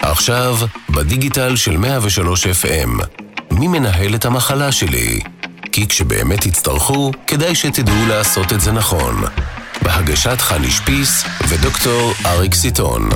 עכשיו, 0.00 0.56
בדיגיטל 0.90 1.56
של 1.56 1.76
103 1.76 2.46
FM. 2.46 3.04
מי 3.50 3.68
מנהל 3.68 4.14
את 4.14 4.24
המחלה 4.24 4.72
שלי? 4.72 5.20
כי 5.72 5.88
כשבאמת 5.88 6.40
תצטרכו, 6.40 7.12
כדאי 7.26 7.54
שתדעו 7.54 8.06
לעשות 8.08 8.52
את 8.52 8.60
זה 8.60 8.72
נכון. 8.72 9.14
בהגשת 9.82 10.40
חני 10.40 10.70
שפיס 10.70 11.24
ודוקטור 11.48 12.12
אריק 12.26 12.54
סיטון. 12.54 13.08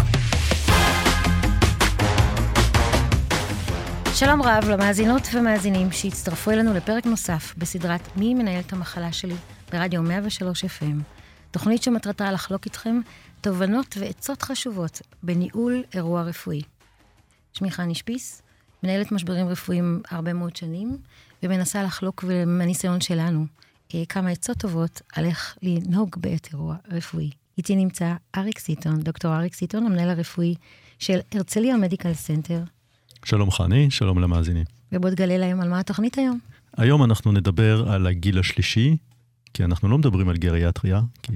שלום 4.14 4.42
רב 4.42 4.68
למאזינות 4.68 5.28
ומאזינים 5.34 5.92
שהצטרפו 5.92 6.50
אלינו 6.50 6.74
לפרק 6.74 7.06
נוסף 7.06 7.54
בסדרת 7.56 8.08
מי 8.16 8.34
מנהל 8.34 8.60
את 8.66 8.72
המחלה 8.72 9.12
שלי 9.12 9.34
ברדיו 9.72 10.02
103 10.02 10.64
FM. 10.64 11.21
תוכנית 11.53 11.82
שמטרתה 11.82 12.32
לחלוק 12.32 12.64
איתכם 12.64 13.00
תובנות 13.41 13.97
ועצות 14.01 14.43
חשובות 14.43 15.02
בניהול 15.23 15.83
אירוע 15.95 16.23
רפואי. 16.23 16.62
שמי 17.52 17.70
חני 17.70 17.95
שפיס, 17.95 18.43
מנהלת 18.83 19.12
משברים 19.12 19.48
רפואיים 19.48 20.02
הרבה 20.10 20.33
מאוד 20.33 20.57
שנים, 20.57 20.96
ומנסה 21.43 21.83
לחלוק 21.83 22.24
מהניסיון 22.46 23.01
שלנו 23.01 23.46
אה, 23.95 24.02
כמה 24.09 24.30
עצות 24.30 24.59
טובות 24.59 25.02
על 25.16 25.24
איך 25.24 25.57
לנהוג 25.62 26.16
בעת 26.16 26.48
אירוע 26.52 26.77
רפואי. 26.91 27.30
איתי 27.59 27.77
נמצא 27.77 28.15
אריק 28.37 28.59
סיטון, 28.59 29.01
דוקטור 29.01 29.34
אריק 29.37 29.55
סיטון, 29.55 29.87
המנהל 29.87 30.10
הרפואי 30.10 30.55
של 30.98 31.19
הרצליה 31.32 31.77
מדיקל 31.77 32.15
סנטר. 32.15 32.62
שלום 33.24 33.51
חני, 33.51 33.91
שלום 33.91 34.19
למאזינים. 34.19 34.65
ובוא 34.93 35.10
תגלה 35.10 35.38
להם 35.38 35.60
על 35.60 35.69
מה 35.69 35.80
התוכנית 35.80 36.19
היום. 36.19 36.38
היום 36.77 37.05
אנחנו 37.05 37.32
נדבר 37.32 37.91
על 37.93 38.07
הגיל 38.07 38.38
השלישי, 38.38 38.96
כי 39.55 39.65
אנחנו 39.65 39.88
לא 39.88 39.98
מדברים 39.98 40.29
על 40.29 40.37
גריאטריה, 40.37 41.01
כי 41.23 41.33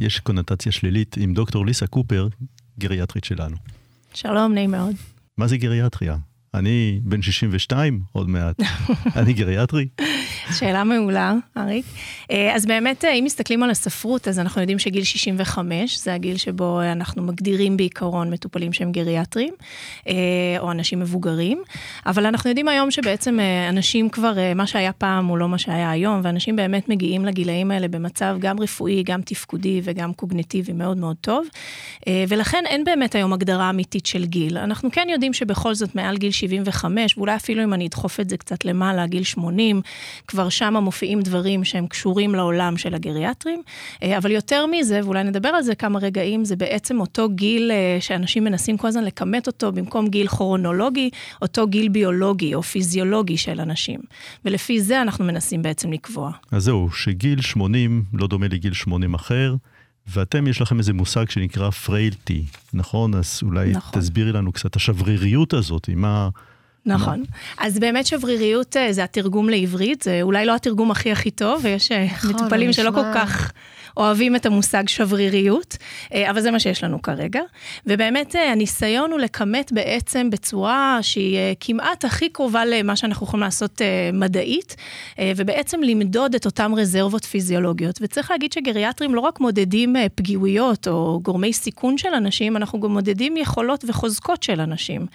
יש 0.00 0.20
קונוטציה 0.20 0.72
שלילית 0.72 1.16
עם 1.20 1.34
דוקטור 1.34 1.66
ליסה 1.66 1.86
קופר, 1.86 2.28
גריאטרית 2.78 3.24
שלנו. 3.24 3.56
שלום, 4.14 4.54
נעים 4.54 4.70
מאוד. 4.70 4.94
מה 5.38 5.46
זה 5.46 5.56
גריאטריה? 5.56 6.16
אני 6.54 7.00
בן 7.02 7.22
62 7.22 8.00
עוד 8.12 8.28
מעט, 8.28 8.60
אני 9.18 9.32
גריאטרי. 9.32 9.88
שאלה 10.58 10.84
מעולה, 10.84 11.34
אריק. 11.56 11.84
אה, 12.30 12.54
אז 12.54 12.66
באמת, 12.66 13.04
אה, 13.04 13.12
אם 13.12 13.24
מסתכלים 13.24 13.62
על 13.62 13.70
הספרות, 13.70 14.28
אז 14.28 14.38
אנחנו 14.38 14.60
יודעים 14.60 14.78
שגיל 14.78 15.04
65 15.04 15.98
זה 15.98 16.14
הגיל 16.14 16.36
שבו 16.36 16.82
אנחנו 16.82 17.22
מגדירים 17.22 17.76
בעיקרון 17.76 18.30
מטופלים 18.30 18.72
שהם 18.72 18.92
גריאטרים, 18.92 19.54
אה, 20.08 20.14
או 20.58 20.70
אנשים 20.70 21.00
מבוגרים, 21.00 21.62
אבל 22.06 22.26
אנחנו 22.26 22.50
יודעים 22.50 22.68
היום 22.68 22.90
שבעצם 22.90 23.38
אנשים 23.68 24.08
כבר, 24.08 24.34
מה 24.54 24.66
שהיה 24.66 24.92
פעם 24.92 25.26
הוא 25.26 25.38
לא 25.38 25.48
מה 25.48 25.58
שהיה 25.58 25.90
היום, 25.90 26.20
ואנשים 26.24 26.56
באמת 26.56 26.88
מגיעים 26.88 27.24
לגילאים 27.24 27.70
האלה 27.70 27.88
במצב 27.88 28.36
גם 28.40 28.60
רפואי, 28.60 29.02
גם 29.02 29.22
תפקודי 29.22 29.80
וגם 29.84 30.12
קוגנטיבי 30.12 30.72
מאוד 30.72 30.96
מאוד 30.96 31.16
טוב, 31.20 31.46
ולכן 32.28 32.64
אין 32.66 32.84
באמת 32.84 33.14
היום 33.14 33.32
הגדרה 33.32 33.70
אמיתית 33.70 34.06
של 34.06 34.24
גיל. 34.24 34.58
אנחנו 34.58 34.90
כן 34.90 35.06
יודעים 35.10 35.32
שבכל 35.32 35.74
זאת 35.74 35.94
מעל 35.94 36.16
גיל 36.16 36.30
75, 36.30 37.16
ואולי 37.16 37.36
אפילו 37.36 37.64
אם 37.64 37.74
אני 37.74 37.86
אדחוף 37.86 38.20
את 38.20 38.30
זה 38.30 38.36
קצת 38.36 38.64
למעלה, 38.64 39.06
גיל 39.06 39.22
80, 39.22 39.82
כבר 40.26 40.39
שם 40.48 40.76
מופיעים 40.76 41.20
דברים 41.20 41.64
שהם 41.64 41.86
קשורים 41.86 42.34
לעולם 42.34 42.76
של 42.76 42.94
הגריאטרים, 42.94 43.62
אה, 44.02 44.18
אבל 44.18 44.30
יותר 44.30 44.66
מזה, 44.66 45.00
ואולי 45.04 45.24
נדבר 45.24 45.48
על 45.48 45.62
זה 45.62 45.74
כמה 45.74 45.98
רגעים, 45.98 46.44
זה 46.44 46.56
בעצם 46.56 47.00
אותו 47.00 47.28
גיל 47.28 47.70
אה, 47.70 47.96
שאנשים 48.00 48.44
מנסים 48.44 48.76
כל 48.76 48.88
הזמן 48.88 49.04
לכמת 49.04 49.46
אותו 49.46 49.72
במקום 49.72 50.08
גיל 50.08 50.28
כרונולוגי, 50.28 51.10
אותו 51.42 51.66
גיל 51.66 51.88
ביולוגי 51.88 52.54
או 52.54 52.62
פיזיולוגי 52.62 53.36
של 53.36 53.60
אנשים. 53.60 54.00
ולפי 54.44 54.80
זה 54.80 55.02
אנחנו 55.02 55.24
מנסים 55.24 55.62
בעצם 55.62 55.92
לקבוע. 55.92 56.30
אז 56.52 56.64
זהו, 56.64 56.90
שגיל 56.90 57.40
80 57.40 58.04
לא 58.12 58.26
דומה 58.26 58.48
לגיל 58.48 58.72
80 58.72 59.14
אחר. 59.14 59.54
ואתם, 60.06 60.46
יש 60.46 60.60
לכם 60.60 60.78
איזה 60.78 60.92
מושג 60.92 61.30
שנקרא 61.30 61.70
פריילטי, 61.70 62.44
נכון? 62.74 63.14
אז 63.14 63.40
אולי 63.42 63.70
נכון. 63.70 64.00
תסבירי 64.00 64.32
לנו 64.32 64.52
קצת 64.52 64.76
השבריריות 64.76 65.52
הזאת, 65.52 65.88
מה... 65.96 66.28
נכון. 66.86 67.24
אז 67.58 67.78
באמת 67.78 68.06
שבריריות 68.06 68.76
אה, 68.76 68.92
זה 68.92 69.04
התרגום 69.04 69.48
לעברית, 69.48 70.02
זה 70.02 70.18
אולי 70.22 70.46
לא 70.46 70.54
התרגום 70.54 70.90
הכי 70.90 71.12
הכי 71.12 71.30
טוב, 71.30 71.60
ויש 71.64 71.92
אה, 71.92 72.04
נכון, 72.04 72.30
מטופלים 72.30 72.72
שלא 72.72 72.90
כל 72.90 73.14
כך... 73.14 73.52
אוהבים 73.96 74.36
את 74.36 74.46
המושג 74.46 74.88
שבריריות, 74.88 75.76
אה, 76.14 76.30
אבל 76.30 76.40
זה 76.40 76.50
מה 76.50 76.60
שיש 76.60 76.84
לנו 76.84 77.02
כרגע. 77.02 77.40
ובאמת 77.86 78.34
הניסיון 78.52 79.12
הוא 79.12 79.20
לכמת 79.20 79.72
בעצם 79.72 80.30
בצורה 80.30 80.98
שהיא 81.02 81.38
כמעט 81.60 82.04
הכי 82.04 82.28
קרובה 82.28 82.64
למה 82.64 82.96
שאנחנו 82.96 83.26
יכולים 83.26 83.44
לעשות 83.44 83.80
מדעית, 84.12 84.76
ובעצם 85.36 85.82
למדוד 85.82 86.34
את 86.34 86.46
אותן 86.46 86.72
רזרבות 86.76 87.24
פיזיולוגיות. 87.24 87.98
וצריך 88.02 88.30
להגיד 88.30 88.52
שגריאטרים 88.52 89.14
לא 89.14 89.20
רק 89.20 89.40
מודדים 89.40 89.96
פגיעויות 90.14 90.88
או 90.88 91.20
גורמי 91.22 91.52
סיכון 91.52 91.98
של 91.98 92.14
אנשים, 92.16 92.56
אנחנו 92.56 92.80
גם 92.80 92.92
מודדים 92.92 93.36
יכולות 93.36 93.84
וחוזקות 93.88 94.42
של 94.42 94.60
אנשים. 94.60 95.06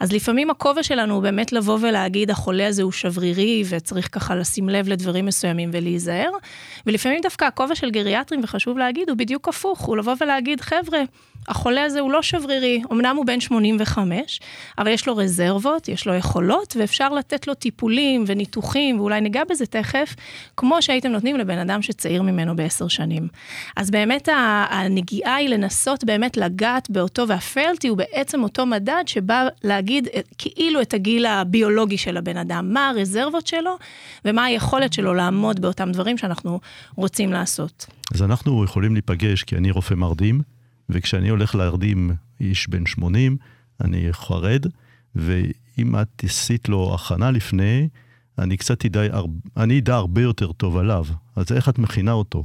אז 0.00 0.12
לפעמים 0.12 0.50
הכובע 0.50 0.82
שלנו 0.82 1.09
שלנו 1.10 1.14
הוא 1.14 1.22
באמת 1.22 1.52
לבוא 1.52 1.78
ולהגיד, 1.80 2.30
החולה 2.30 2.66
הזה 2.66 2.82
הוא 2.82 2.92
שברירי, 2.92 3.64
וצריך 3.68 4.08
ככה 4.12 4.34
לשים 4.34 4.68
לב 4.68 4.88
לדברים 4.88 5.26
מסוימים 5.26 5.70
ולהיזהר. 5.72 6.30
ולפעמים 6.86 7.20
דווקא 7.22 7.44
הכובע 7.44 7.74
של 7.74 7.90
גריאטרים, 7.90 8.40
וחשוב 8.44 8.78
להגיד, 8.78 9.08
הוא 9.08 9.16
בדיוק 9.16 9.48
הפוך, 9.48 9.80
הוא 9.80 9.96
לבוא 9.96 10.14
ולהגיד, 10.20 10.60
חבר'ה, 10.60 11.00
החולה 11.48 11.84
הזה 11.84 12.00
הוא 12.00 12.12
לא 12.12 12.22
שברירי, 12.22 12.82
אמנם 12.92 13.16
הוא 13.16 13.26
בן 13.26 13.40
85, 13.40 14.40
אבל 14.78 14.90
יש 14.90 15.06
לו 15.06 15.16
רזרבות, 15.16 15.88
יש 15.88 16.06
לו 16.06 16.14
יכולות, 16.14 16.76
ואפשר 16.78 17.08
לתת 17.08 17.46
לו 17.46 17.54
טיפולים 17.54 18.24
וניתוחים, 18.26 19.00
ואולי 19.00 19.20
ניגע 19.20 19.42
בזה 19.50 19.66
תכף, 19.66 20.14
כמו 20.56 20.82
שהייתם 20.82 21.08
נותנים 21.08 21.36
לבן 21.36 21.58
אדם 21.58 21.82
שצעיר 21.82 22.22
ממנו 22.22 22.56
בעשר 22.56 22.88
שנים. 22.88 23.28
אז 23.76 23.90
באמת 23.90 24.28
הנגיעה 24.70 25.34
היא 25.34 25.48
לנסות 25.48 26.04
באמת 26.04 26.36
לגעת 26.36 26.90
באותו, 26.90 27.28
והפיילטי 27.28 27.88
הוא 27.88 27.98
בעצם 27.98 28.42
אותו 28.42 28.66
מדד 28.66 29.02
שבא 29.06 29.48
להגיד 29.64 30.08
כאילו 30.38 30.80
את 30.80 30.94
הגיל 30.94 31.26
הביולוגי 31.26 31.98
של 31.98 32.16
הבן 32.16 32.36
אדם, 32.36 32.72
מה 32.72 32.88
הרזרבות 32.88 33.46
שלו 33.46 33.76
ומה 34.24 34.44
היכולת 34.44 34.92
שלו 34.92 35.14
לעמוד 35.14 35.60
באותם 35.60 35.92
דברים 35.92 36.18
שאנחנו 36.18 36.60
רוצים 36.96 37.32
לעשות. 37.32 37.86
אז 38.14 38.22
אנחנו 38.22 38.64
יכולים 38.64 38.92
להיפגש, 38.92 39.42
כי 39.42 39.56
אני 39.56 39.70
רופא 39.70 39.94
מרדים, 39.94 40.42
וכשאני 40.92 41.28
הולך 41.28 41.54
להרדים 41.54 42.10
איש 42.40 42.68
בן 42.68 42.86
80, 42.86 43.36
אני 43.80 44.12
חרד, 44.12 44.66
ואם 45.14 46.00
את 46.02 46.24
עשית 46.24 46.68
לו 46.68 46.94
הכנה 46.94 47.30
לפני, 47.30 47.88
אני 48.38 48.56
קצת 48.56 48.84
אדע, 48.84 49.94
הרבה 49.94 50.22
יותר 50.22 50.52
טוב 50.52 50.76
עליו. 50.76 51.04
אז 51.36 51.52
איך 51.52 51.68
את 51.68 51.78
מכינה 51.78 52.12
אותו? 52.12 52.44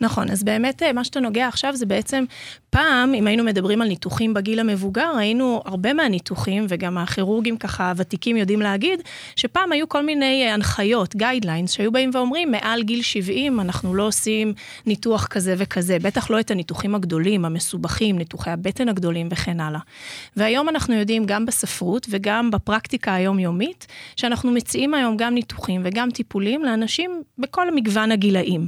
נכון, 0.00 0.30
אז 0.30 0.44
באמת 0.44 0.82
אה, 0.82 0.92
מה 0.92 1.04
שאתה 1.04 1.20
נוגע 1.20 1.48
עכשיו 1.48 1.76
זה 1.76 1.86
בעצם, 1.86 2.24
פעם, 2.70 3.14
אם 3.14 3.26
היינו 3.26 3.44
מדברים 3.44 3.82
על 3.82 3.88
ניתוחים 3.88 4.34
בגיל 4.34 4.60
המבוגר, 4.60 5.12
ראינו 5.16 5.62
הרבה 5.64 5.92
מהניתוחים, 5.92 6.66
וגם 6.68 6.98
הכירורגים 6.98 7.56
ככה 7.56 7.90
הוותיקים 7.90 8.36
יודעים 8.36 8.60
להגיד, 8.60 9.00
שפעם 9.36 9.72
היו 9.72 9.88
כל 9.88 10.06
מיני 10.06 10.46
אה, 10.46 10.54
הנחיות, 10.54 11.16
guidelines, 11.16 11.72
שהיו 11.72 11.92
באים 11.92 12.10
ואומרים, 12.14 12.50
מעל 12.50 12.82
גיל 12.82 13.02
70 13.02 13.60
אנחנו 13.60 13.94
לא 13.94 14.06
עושים 14.06 14.54
ניתוח 14.86 15.26
כזה 15.26 15.54
וכזה, 15.58 15.98
בטח 15.98 16.30
לא 16.30 16.40
את 16.40 16.50
הניתוחים 16.50 16.94
הגדולים, 16.94 17.44
המסובכים, 17.44 18.18
ניתוחי 18.18 18.50
הבטן 18.50 18.88
הגדולים 18.88 19.28
וכן 19.30 19.60
הלאה. 19.60 19.80
והיום 20.36 20.68
אנחנו 20.68 20.94
יודעים 20.94 21.24
גם 21.26 21.46
בספרות 21.46 22.06
וגם 22.10 22.50
בפרקטיקה 22.50 23.14
היומיומית, 23.14 23.86
שאנחנו 24.16 24.50
מציעים 24.50 24.94
היום 24.94 25.16
גם 25.16 25.34
ניתוחים 25.34 25.80
וגם 25.84 26.10
טיפולים 26.10 26.64
לאנשים 26.64 27.22
בכל 27.38 27.74
מגוון 27.74 28.12
הגילאים. 28.12 28.66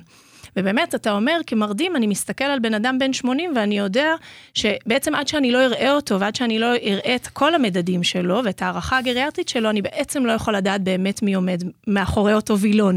ובאמת, 0.59 0.95
אתה 0.95 1.13
אומר, 1.13 1.41
כמרדים, 1.47 1.97
אני 1.97 2.07
מסתכל 2.07 2.45
על 2.45 2.59
בן 2.59 2.75
אדם 2.75 2.99
בן 2.99 3.13
80 3.13 3.53
ואני 3.57 3.79
יודע 3.79 4.15
שבעצם 4.55 5.15
עד 5.15 5.29
שאני 5.29 5.53
לא 5.53 5.65
אראה 5.65 5.93
אותו 5.93 6.21
ועד 6.21 6.37
שאני 6.37 6.59
לא 6.59 6.67
אראה 6.67 7.15
את 7.15 7.27
כל 7.27 7.55
המדדים 7.55 8.03
שלו 8.03 8.41
ואת 8.45 8.63
הערכה 8.63 8.99
הגריאטרית 8.99 9.49
שלו, 9.49 9.71
אני 9.71 9.83
בעצם 9.83 10.27
לא 10.27 10.33
יכול 10.33 10.57
לדעת 10.57 10.83
באמת 10.83 11.23
מי 11.23 11.35
עומד 11.35 11.63
מאחורי 11.87 12.35
אותו 12.35 12.59
וילון. 12.59 12.97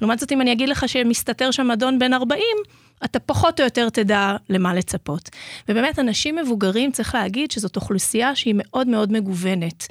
לעומת 0.00 0.18
זאת, 0.18 0.32
אם 0.32 0.40
אני 0.40 0.52
אגיד 0.52 0.68
לך 0.68 0.88
שמסתתר 0.88 1.50
שם 1.50 1.70
אדון 1.70 1.98
בן 1.98 2.12
40, 2.12 2.42
אתה 3.04 3.18
פחות 3.18 3.60
או 3.60 3.64
יותר 3.64 3.88
תדע 3.88 4.36
למה 4.48 4.74
לצפות. 4.74 5.30
ובאמת, 5.68 5.98
אנשים 5.98 6.36
מבוגרים, 6.36 6.92
צריך 6.92 7.14
להגיד 7.14 7.50
שזאת 7.50 7.76
אוכלוסייה 7.76 8.34
שהיא 8.34 8.54
מאוד 8.56 8.88
מאוד 8.88 9.12
מגוונת. 9.12 9.86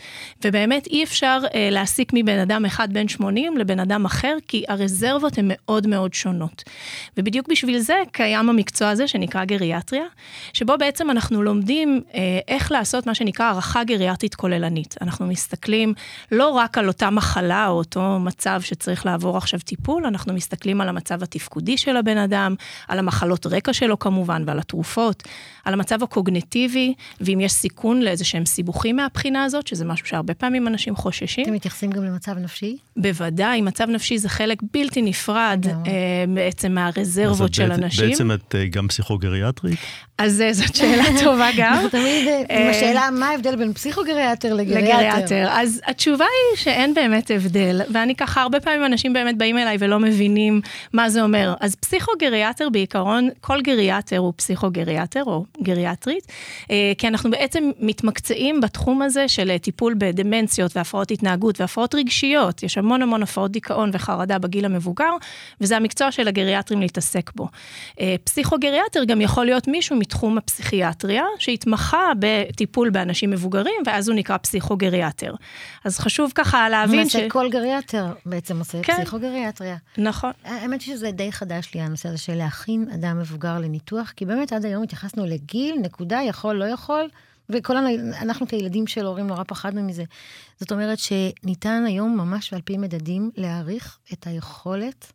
ובאמת 0.46 0.88
אי 0.88 1.04
אפשר 1.04 1.40
אה, 1.56 1.70
להסיק 1.72 2.12
מבן 2.14 2.40
אדם 2.40 2.66
אחד 2.66 2.94
בן 2.94 3.08
80 3.08 3.58
לבן 3.58 3.80
אדם 3.80 4.06
אחר, 4.06 4.38
כי 4.48 4.64
הרזרבות 4.68 5.38
הן 5.38 5.46
מאוד 5.48 5.88
מאוד 5.88 6.14
שונות. 6.14 6.64
ובדיוק 7.18 7.48
בשביל 7.50 7.80
זה 7.80 7.96
קיים 8.12 8.50
המקצוע 8.50 8.90
הזה 8.90 9.08
שנקרא 9.08 9.46
גריאטריה, 9.46 10.06
שבו 10.54 10.74
בעצם 10.80 11.10
אנחנו 11.10 11.44
לומדים 11.44 12.02
אה, 12.14 12.40
איך 12.48 12.72
לעשות 12.72 13.08
מה 13.08 13.16
שנקרא 13.16 13.46
הערכה 13.46 13.84
גריאטרית 13.84 14.36
כוללנית. 14.36 14.96
אנחנו 15.02 15.28
מסתכלים 15.28 15.94
לא 16.32 16.50
רק 16.50 16.78
על 16.78 16.88
אותה 16.88 17.10
מחלה 17.10 17.68
או 17.68 17.74
אותו 17.74 18.20
מצב 18.20 18.62
שצריך 18.62 19.06
לעבור 19.06 19.38
עכשיו 19.38 19.60
טיפול, 19.60 20.06
אנחנו 20.06 20.34
מסתכלים 20.34 20.82
על 20.82 20.90
המצב 20.90 21.24
התפקודי 21.24 21.78
של 21.78 21.98
הבן 21.98 22.18
אדם, 22.18 22.56
על 22.88 22.99
על 23.00 23.06
המחלות 23.06 23.46
רקע 23.46 23.74
שלו 23.74 24.00
כמובן, 24.00 24.44
ועל 24.46 24.60
התרופות, 24.60 25.24
על 25.66 25.74
המצב 25.74 26.04
הקוגנטיבי, 26.04 26.94
ואם 27.22 27.40
יש 27.40 27.51
סיכון 27.51 28.01
לאיזה 28.01 28.25
שהם 28.25 28.46
סיבוכים 28.46 28.96
מהבחינה 28.96 29.44
הזאת, 29.44 29.68
שזה 29.68 29.86
משהו 29.86 30.07
שהרבה 30.07 30.34
פעמים 30.34 30.68
אנשים 30.68 30.96
חוששים. 30.96 31.44
אתם 31.44 31.54
מתייחסים 31.54 31.92
גם 31.92 32.04
למצב 32.04 32.38
נפשי? 32.38 32.78
בוודאי, 33.01 33.62
מצב 33.62 33.90
נפשי 33.90 34.18
זה 34.18 34.30
חלק 34.30 34.57
בלתי 34.74 35.01
נפרד 35.01 35.66
אה, 35.68 35.92
בעצם 36.28 36.72
מהרזרבות 36.72 37.54
של 37.54 37.72
אנשים. 37.72 38.10
בעצם 38.10 38.31
את 38.31 38.56
אה, 38.56 38.66
גם 38.66 38.88
פסיכוגריאטרית? 38.88 39.80
אז 40.18 40.42
אה, 40.42 40.54
זאת 40.54 40.75
שאלה 40.75 41.04
טובה 41.24 41.50
גם. 41.57 41.74
אנחנו 41.74 41.90
תמיד 41.90 42.28
עם 42.50 42.68
השאלה 42.69 43.10
מה 43.12 43.30
ההבדל 43.30 43.56
בין 43.56 43.74
פסיכוגריאטר 43.74 44.54
לגריאטר. 44.54 45.48
אז 45.50 45.81
התשובה 45.86 46.25
היא 46.25 46.57
שאין 46.57 46.94
באמת 46.94 47.31
הבדל, 47.31 47.81
ואני 47.94 48.16
ככה, 48.16 48.42
הרבה 48.42 48.60
פעמים 48.60 48.86
אנשים 48.86 49.13
באמת 49.13 49.38
באים 49.38 49.57
אליי 49.57 49.78
ולא 49.80 50.00
מבינים 50.00 50.62
מה 50.94 51.10
זה 51.10 51.22
אומר. 51.22 51.54
אז 51.60 51.75
פסיכוגריאטר 51.75 52.69
בעיקרון, 52.69 53.30
כל 53.42 53.62
גריאטר 53.62 54.18
הוא 54.18 54.34
פסיכוגריאטר 54.36 55.24
או 55.24 55.45
גריאטרית, 55.62 56.28
כי 56.98 57.07
אנחנו 57.07 57.31
בעצם 57.31 57.72
מתמקצעים 57.80 58.62
בתחום 58.62 59.02
הזה 59.02 59.28
של 59.28 59.57
טיפול 59.57 59.95
בדמנציות 59.98 60.78
והפרעות 60.78 61.12
התנהגות 61.12 61.62
והפרעות 61.62 61.95
רגשיות. 61.95 62.63
יש 62.63 62.78
המון 62.78 62.89
המון 62.96 63.24
הפרעות 63.24 63.52
דיכאון 63.52 63.90
וחרדה 63.94 64.40
בגיל 64.40 64.66
המבוגר, 64.66 65.12
וזה 65.62 65.78
המקצוע 65.78 66.12
של 66.12 66.28
הגריאטרים 66.28 66.82
להתעסק 66.82 67.32
בו. 67.36 67.48
אה, 68.00 68.16
פסיכוגריאטר 68.24 69.04
גם 69.04 69.22
יכול 69.22 69.46
להיות 69.46 69.68
מישהו 69.68 69.96
מתחום 69.96 70.38
הפסיכיאטריה, 70.38 71.24
שהתמחה 71.40 72.12
בטיפול 72.20 72.90
באנשים 72.90 73.32
מבוגרים, 73.32 73.82
ואז 73.86 74.10
הוא 74.10 74.16
נקרא 74.16 74.38
פסיכוגריאטר. 74.38 75.36
אז 75.86 76.00
חשוב 76.00 76.32
ככה 76.36 76.70
להבין 76.70 77.10
ש... 77.10 77.16
למעשה 77.16 77.30
כל 77.30 77.50
גריאטר 77.50 78.06
בעצם 78.26 78.60
עושה 78.60 78.84
כן. 78.84 78.94
פסיכוגריאטריה. 78.98 79.78
נכון. 79.98 80.32
האמת 80.44 80.82
שזה 80.82 81.12
די 81.12 81.32
חדש 81.32 81.72
לי, 81.76 81.82
הנושא 81.82 82.10
הזה 82.10 82.18
של 82.18 82.36
להכין 82.36 82.90
אדם 82.94 83.20
מבוגר 83.20 83.60
לניתוח, 83.60 84.14
כי 84.16 84.26
באמת 84.26 84.54
עד 84.54 84.66
היום 84.66 84.84
התייחסנו 84.84 85.26
לגיל, 85.26 85.76
נקודה, 85.82 86.20
יכול, 86.28 86.56
לא 86.56 86.66
יכול. 86.66 87.10
וכל 87.50 87.78
אנחנו 88.22 88.48
כילדים 88.48 88.88
של 88.88 89.06
הורים 89.06 89.28
נורא 89.28 89.44
פחדנו 89.48 89.84
מזה. 89.84 90.04
זאת 90.60 90.72
אומרת 90.72 90.98
שניתן 91.00 91.84
היום 91.88 92.18
ממש 92.18 92.54
על 92.54 92.62
פי 92.62 92.78
מדדים 92.78 93.31
להעריך 93.36 94.00
את 94.13 94.28
היכולת 94.28 95.13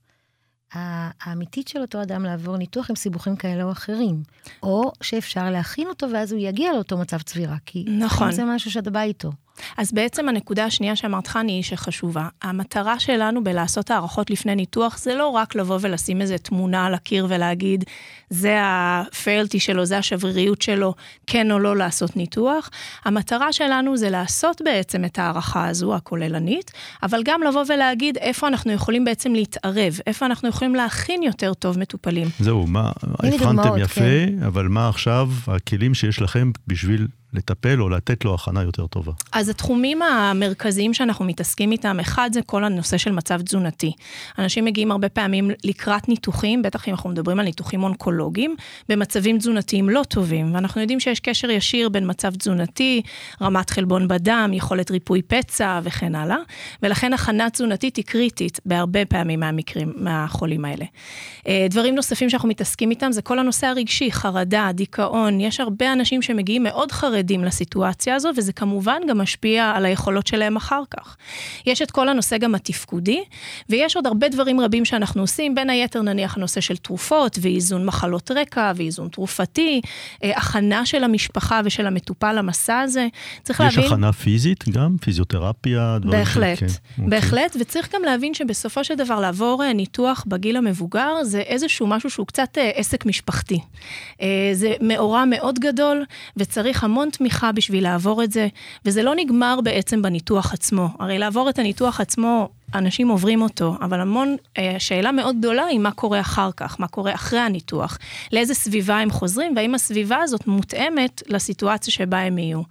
האמיתית 0.75 1.69
של 1.69 1.81
אותו 1.81 2.03
אדם 2.03 2.25
לעבור 2.25 2.57
ניתוח 2.57 2.91
עם 2.91 2.97
סיבוכים 2.97 3.37
כאלה 3.37 3.65
או 3.65 3.73
אחרים. 3.73 4.23
או 4.63 4.93
שאפשר 5.03 5.51
להכין 5.51 5.89
אותו 5.89 6.07
ואז 6.11 6.33
הוא 6.33 6.41
יגיע 6.41 6.73
לאותו 6.73 6.99
מצב 6.99 7.19
צבירה. 7.23 7.57
כי 7.67 7.85
נכון. 7.89 8.33
זה 8.33 8.45
משהו 8.45 8.71
שאתה 8.71 8.91
בא 8.91 9.01
איתו. 9.01 9.33
אז 9.77 9.93
בעצם 9.93 10.29
הנקודה 10.29 10.65
השנייה 10.65 10.97
שאמרת 10.97 11.27
חני 11.27 11.53
היא 11.53 11.63
שחשובה. 11.63 12.29
המטרה 12.43 12.99
שלנו 12.99 13.45
בלעשות 13.45 13.91
הערכות 13.91 14.31
לפני 14.31 14.55
ניתוח 14.55 14.99
זה 14.99 15.15
לא 15.15 15.29
רק 15.29 15.55
לבוא 15.55 15.79
ולשים 15.81 16.21
איזה 16.21 16.39
תמונה 16.39 16.87
על 16.87 16.95
הקיר 16.95 17.27
ולהגיד, 17.29 17.85
זה 18.31 18.59
הפיילטי 18.63 19.61
שלו, 19.61 19.85
זה 19.85 19.99
השבריריות 19.99 20.63
שלו, 20.63 20.95
כן 21.27 21.51
או 21.51 21.59
לא 21.59 21.77
לעשות 21.77 22.17
ניתוח. 22.17 22.71
המטרה 23.05 23.53
שלנו 23.53 23.97
זה 23.97 24.11
לעשות 24.11 24.63
בעצם 24.65 25.05
את 25.05 25.19
ההערכה 25.19 25.69
הזו, 25.69 25.95
הכוללנית, 25.95 26.73
אבל 27.03 27.23
גם 27.25 27.43
לבוא 27.43 27.65
ולהגיד 27.69 28.19
איפה 28.19 28.49
אנחנו 28.49 28.73
יכולים 28.73 29.05
בעצם 29.05 29.35
להתערב, 29.35 29.99
איפה 30.07 30.27
אנחנו 30.27 30.49
יכולים 30.49 30.75
להכין 30.75 31.23
יותר 31.23 31.55
טוב 31.55 31.79
מטופלים. 31.79 32.29
זהו, 32.41 32.67
מה, 32.67 32.93
הבחנתם 33.03 33.79
יפה, 33.79 34.01
כן. 34.01 34.43
אבל 34.47 34.69
מה 34.69 34.89
עכשיו 34.89 35.31
הכלים 35.47 35.95
שיש 35.95 36.23
לכם 36.23 36.51
בשביל 36.67 37.07
לטפל 37.35 37.83
או 37.83 37.89
לתת 37.89 38.25
לו 38.25 38.35
הכנה 38.35 38.63
יותר 38.63 38.87
טובה. 38.87 39.13
אז 39.33 39.49
התחומים 39.49 40.03
המרכזיים 40.03 40.95
שאנחנו 40.95 41.25
מתעסקים 41.25 41.73
איתם, 41.73 42.01
אחד 42.01 42.31
זה 42.33 42.43
כל 42.43 42.65
הנושא 42.65 42.99
של 42.99 43.13
מצב 43.13 43.43
תזונתי. 43.43 43.93
אנשים 44.39 44.65
מגיעים 44.65 44.91
הרבה 44.91 45.09
פעמים 45.09 45.51
לקראת 45.65 46.09
ניתוחים, 46.09 46.63
בטח 46.63 46.89
אם 46.89 46.93
אנחנו 46.93 47.11
מדברים 47.11 47.41
על 47.41 47.45
ניתוחים 47.45 47.83
אונקולוגיים, 47.83 48.57
במצבים 48.89 49.39
תזונתיים 49.39 49.89
לא 49.89 50.03
טובים, 50.09 50.55
ואנחנו 50.55 50.81
יודעים 50.81 51.01
שיש 51.01 51.21
קשר 51.21 51.51
ישיר 51.51 51.89
בין 51.89 52.11
מצב 52.11 52.35
תזונתי, 52.35 53.03
רמת 53.43 53.71
חלבון 53.71 54.09
בדם, 54.09 54.51
יכולת 54.53 54.91
ריפוי 54.91 55.23
פצע 55.23 55.81
וכן 55.83 56.15
הלאה, 56.15 56.39
ולכן 56.83 57.13
הכנה 57.13 57.51
תזונתית 57.51 57.97
היא 57.97 58.05
קריטית 58.05 58.61
בהרבה 58.67 59.05
פעמים 59.05 59.41
מהמקרים, 59.41 59.93
מהחולים 59.97 60.65
האלה. 60.65 60.85
אה, 61.49 61.67
דברים 61.71 61.95
נוספים 61.95 62.31
שאנחנו 62.31 62.49
מתעסקים 62.49 62.91
איתם 62.91 63.13
זה 63.13 63.23
כל 63.23 63.39
הנושא 63.39 63.67
הרגשי, 63.67 64.13
חרדה, 64.13 64.71
דיכאון, 64.75 65.41
יש 65.41 65.61
הרבה 65.61 65.93
אנשים 65.93 66.23
שמגיעים 66.23 66.63
מאוד 66.63 66.93
חרדים. 66.93 67.24
עדים 67.25 67.45
לסיטואציה 67.45 68.15
הזו, 68.15 68.31
וזה 68.37 68.53
כמובן 68.53 69.01
גם 69.09 69.19
משפיע 69.19 69.73
על 69.77 69.85
היכולות 69.85 70.27
שלהם 70.27 70.57
אחר 70.57 70.83
כך. 70.91 71.17
יש 71.67 71.83
את 71.83 71.91
כל 71.91 72.09
הנושא 72.09 72.39
גם 72.39 72.55
התפקודי, 72.55 73.25
ויש 73.69 73.97
עוד 73.97 74.07
הרבה 74.07 74.29
דברים 74.29 74.61
רבים 74.61 74.85
שאנחנו 74.85 75.21
עושים, 75.21 75.55
בין 75.55 75.71
היתר 75.71 76.03
נניח 76.03 76.37
הנושא 76.37 76.61
של 76.61 76.77
תרופות, 76.77 77.39
ואיזון 77.41 77.87
מחלות 77.87 78.31
רקע, 78.31 78.73
ואיזון 78.77 79.09
תרופתי, 79.09 79.81
אה, 80.25 80.33
הכנה 80.37 80.87
של 80.87 81.05
המשפחה 81.05 81.61
ושל 81.65 81.87
המטופל 81.87 82.33
למסע 82.33 82.81
הזה. 82.81 83.07
צריך 83.43 83.61
יש 83.61 83.65
להבין... 83.65 83.85
יש 83.85 83.93
הכנה 83.93 84.13
פיזית 84.13 84.69
גם? 84.69 84.97
פיזיותרפיה? 85.01 85.99
בהחלט, 86.03 86.59
כן, 86.59 86.67
אוקיי. 86.67 87.11
בהחלט, 87.11 87.57
וצריך 87.61 87.95
גם 87.95 88.03
להבין 88.03 88.35
שבסופו 88.35 88.85
של 88.85 88.95
דבר 88.95 89.21
לעבור 89.21 89.63
אה, 89.65 89.73
ניתוח 89.73 90.25
בגיל 90.29 90.57
המבוגר, 90.57 91.25
זה 91.25 91.41
איזשהו 91.41 91.87
משהו 91.87 92.11
שהוא 92.11 92.27
קצת 92.27 92.59
אה, 92.59 92.71
עסק 92.75 93.07
משפחתי. 93.07 93.59
זה 94.53 94.73
מאורע 94.81 95.25
מאוד 95.25 95.59
גדול, 95.59 96.05
וצריך 96.37 96.85
המון 96.85 97.11
תמיכה 97.17 97.53
בשביל 97.53 97.83
לעבור 97.83 98.25
את 98.25 98.33
זה, 98.33 98.49
וזה 98.85 99.03
לא 99.03 99.15
נגמר 99.17 99.61
בעצם 99.65 100.03
בניתוח 100.03 100.53
עצמו. 100.53 100.89
הרי 100.99 101.19
לעבור 101.19 101.51
את 101.51 101.59
הניתוח 101.59 102.01
עצמו, 102.01 102.49
אנשים 102.75 103.09
עוברים 103.09 103.43
אותו, 103.43 103.77
אבל 103.81 104.01
המון, 104.01 104.37
אה, 104.59 104.77
שאלה 104.79 105.13
מאוד 105.13 105.39
גדולה 105.39 105.65
היא 105.65 105.79
מה 105.79 105.91
קורה 105.91 106.21
אחר 106.21 106.51
כך, 106.57 106.81
מה 106.81 106.89
קורה 106.89 107.15
אחרי 107.15 107.39
הניתוח, 107.39 107.99
לאיזה 108.33 108.55
סביבה 108.55 108.99
הם 108.99 109.11
חוזרים, 109.11 109.53
והאם 109.57 109.75
הסביבה 109.75 110.17
הזאת 110.23 110.47
מותאמת 110.47 111.23
לסיטואציה 111.27 111.93
שבה 111.93 112.19
הם 112.19 112.39
יהיו. 112.39 112.63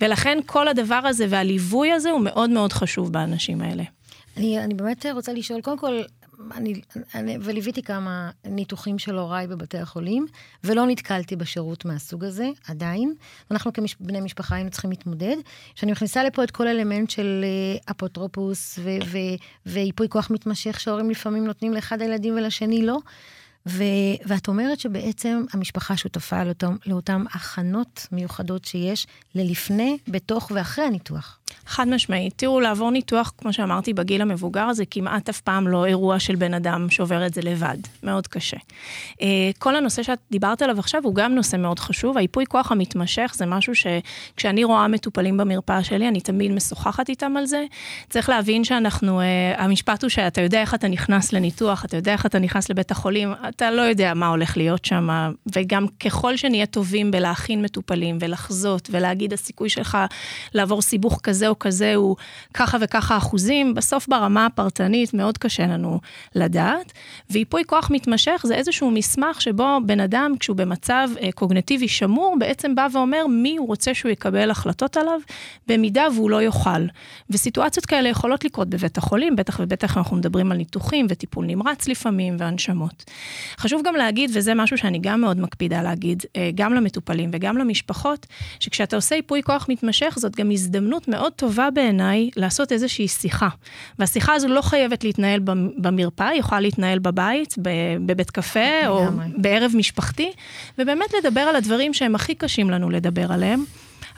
ולכן 0.00 0.38
כל 0.46 0.68
הדבר 0.68 1.00
הזה 1.04 1.26
והליווי 1.28 1.92
הזה 1.92 2.10
הוא 2.10 2.20
מאוד 2.20 2.50
מאוד 2.50 2.72
חשוב 2.72 3.12
באנשים 3.12 3.60
האלה. 3.60 3.82
אני, 4.36 4.58
אני 4.58 4.74
באמת 4.74 5.06
רוצה 5.14 5.32
לשאול, 5.32 5.60
קודם 5.60 5.78
כל, 5.78 6.00
אני, 6.54 6.80
אני, 7.14 7.38
וליוויתי 7.40 7.82
כמה 7.82 8.30
ניתוחים 8.44 8.98
של 8.98 9.18
הוריי 9.18 9.46
בבתי 9.46 9.78
החולים, 9.78 10.26
ולא 10.64 10.86
נתקלתי 10.86 11.36
בשירות 11.36 11.84
מהסוג 11.84 12.24
הזה, 12.24 12.48
עדיין. 12.68 13.14
אנחנו 13.50 13.72
כבני 13.72 14.20
משפחה 14.20 14.54
היינו 14.54 14.70
צריכים 14.70 14.90
להתמודד. 14.90 15.36
כשאני 15.74 15.92
מכניסה 15.92 16.24
לפה 16.24 16.44
את 16.44 16.50
כל 16.50 16.68
אלמנט 16.68 17.10
של 17.10 17.44
אה, 17.44 17.78
אפוטרופוס 17.90 18.78
וייפוי 19.66 20.08
כוח 20.08 20.30
מתמשך, 20.30 20.80
שההורים 20.80 21.10
לפעמים 21.10 21.46
נותנים 21.46 21.72
לאחד 21.74 22.02
הילדים 22.02 22.34
ולשני 22.36 22.86
לא, 22.86 22.98
ו, 23.66 23.82
ואת 24.26 24.48
אומרת 24.48 24.80
שבעצם 24.80 25.44
המשפחה 25.52 25.96
שותפה 25.96 26.44
לאותם, 26.44 26.76
לאותם 26.86 27.24
הכנות 27.32 28.06
מיוחדות 28.12 28.64
שיש 28.64 29.06
ללפני, 29.34 29.98
בתוך 30.08 30.50
ואחרי 30.54 30.84
הניתוח. 30.84 31.38
חד 31.66 31.88
משמעית. 31.88 32.32
תראו, 32.36 32.60
לעבור 32.60 32.90
ניתוח, 32.90 33.32
כמו 33.38 33.52
שאמרתי, 33.52 33.92
בגיל 33.92 34.22
המבוגר, 34.22 34.72
זה 34.72 34.84
כמעט 34.90 35.28
אף 35.28 35.40
פעם 35.40 35.68
לא 35.68 35.86
אירוע 35.86 36.18
של 36.18 36.36
בן 36.36 36.54
אדם 36.54 36.90
שעובר 36.90 37.26
את 37.26 37.34
זה 37.34 37.40
לבד. 37.42 37.76
מאוד 38.02 38.26
קשה. 38.26 38.56
אה, 39.22 39.50
כל 39.58 39.76
הנושא 39.76 40.02
שאת 40.02 40.18
דיברת 40.30 40.62
עליו 40.62 40.78
עכשיו 40.78 41.00
הוא 41.04 41.14
גם 41.14 41.34
נושא 41.34 41.56
מאוד 41.56 41.78
חשוב. 41.78 42.18
היפוי 42.18 42.44
כוח 42.46 42.72
המתמשך 42.72 43.32
זה 43.34 43.46
משהו 43.46 43.72
שכשאני 43.74 44.64
רואה 44.64 44.88
מטופלים 44.88 45.36
במרפאה 45.36 45.84
שלי, 45.84 46.08
אני 46.08 46.20
תמיד 46.20 46.52
משוחחת 46.52 47.08
איתם 47.08 47.36
על 47.36 47.46
זה. 47.46 47.64
צריך 48.10 48.28
להבין 48.28 48.64
שאנחנו, 48.64 49.20
אה, 49.20 49.64
המשפט 49.64 50.02
הוא 50.02 50.08
שאתה 50.08 50.40
יודע 50.40 50.60
איך 50.60 50.74
אתה 50.74 50.88
נכנס 50.88 51.32
לניתוח, 51.32 51.84
אתה 51.84 51.96
יודע 51.96 52.12
איך 52.12 52.26
אתה 52.26 52.38
נכנס 52.38 52.70
לבית 52.70 52.90
החולים, 52.90 53.32
אתה 53.48 53.70
לא 53.70 53.82
יודע 53.82 54.14
מה 54.14 54.28
הולך 54.28 54.56
להיות 54.56 54.84
שם, 54.84 55.08
וגם 55.52 55.86
ככל 56.00 56.36
שנהיה 56.36 56.66
טובים 56.66 57.10
בלהכין 57.10 57.62
מטופלים 57.62 58.18
ולחזות 58.20 58.88
ולהגיד 58.92 59.32
הסיכוי 59.32 59.68
שלך 59.68 59.98
לעבור 60.54 60.82
סיבוך 60.82 61.20
כזה 61.22 61.35
או 61.44 61.58
כזה 61.58 61.94
הוא 61.94 62.16
ככה 62.54 62.78
וככה 62.80 63.16
אחוזים, 63.16 63.74
בסוף 63.74 64.08
ברמה 64.08 64.46
הפרטנית 64.46 65.14
מאוד 65.14 65.38
קשה 65.38 65.66
לנו 65.66 66.00
לדעת. 66.34 66.92
וייפוי 67.30 67.62
כוח 67.66 67.90
מתמשך 67.90 68.42
זה 68.44 68.54
איזשהו 68.54 68.90
מסמך 68.90 69.40
שבו 69.40 69.78
בן 69.86 70.00
אדם, 70.00 70.32
כשהוא 70.40 70.56
במצב 70.56 71.08
אה, 71.22 71.32
קוגנטיבי 71.32 71.88
שמור, 71.88 72.36
בעצם 72.38 72.74
בא 72.74 72.86
ואומר 72.92 73.26
מי 73.26 73.56
הוא 73.56 73.66
רוצה 73.66 73.94
שהוא 73.94 74.10
יקבל 74.10 74.50
החלטות 74.50 74.96
עליו, 74.96 75.20
במידה 75.66 76.06
והוא 76.14 76.30
לא 76.30 76.42
יוכל. 76.42 76.86
וסיטואציות 77.30 77.86
כאלה 77.86 78.08
יכולות 78.08 78.44
לקרות 78.44 78.68
בבית 78.68 78.98
החולים, 78.98 79.36
בטח 79.36 79.60
ובטח 79.60 79.96
אנחנו 79.96 80.16
מדברים 80.16 80.52
על 80.52 80.58
ניתוחים 80.58 81.06
וטיפול 81.08 81.46
נמרץ 81.46 81.88
לפעמים 81.88 82.36
והנשמות. 82.38 83.04
חשוב 83.58 83.82
גם 83.84 83.94
להגיד, 83.94 84.30
וזה 84.34 84.54
משהו 84.54 84.78
שאני 84.78 84.98
גם 84.98 85.20
מאוד 85.20 85.40
מקפידה 85.40 85.82
להגיד, 85.82 86.22
אה, 86.36 86.50
גם 86.54 86.74
למטופלים 86.74 87.30
וגם 87.32 87.58
למשפחות, 87.58 88.26
שכשאתה 88.60 88.96
עושה 88.96 89.14
ייפוי 89.14 89.42
כוח 89.42 89.66
מתמשך, 89.68 90.14
זאת 90.18 90.36
גם 90.36 90.50
הזדמנות 90.50 91.08
מאוד 91.08 91.25
טובה 91.30 91.70
בעיניי 91.70 92.30
לעשות 92.36 92.72
איזושהי 92.72 93.08
שיחה. 93.08 93.48
והשיחה 93.98 94.34
הזו 94.34 94.48
לא 94.48 94.62
חייבת 94.62 95.04
להתנהל 95.04 95.40
במרפאה, 95.76 96.28
היא 96.28 96.40
יכולה 96.40 96.60
להתנהל 96.60 96.98
בבית, 96.98 97.54
בבית 98.06 98.30
קפה, 98.30 98.88
או 98.88 99.06
בערב 99.36 99.72
משפחתי, 99.74 100.32
ובאמת 100.78 101.14
לדבר 101.18 101.40
על 101.40 101.56
הדברים 101.56 101.94
שהם 101.94 102.14
הכי 102.14 102.34
קשים 102.34 102.70
לנו 102.70 102.90
לדבר 102.90 103.32
עליהם. 103.32 103.64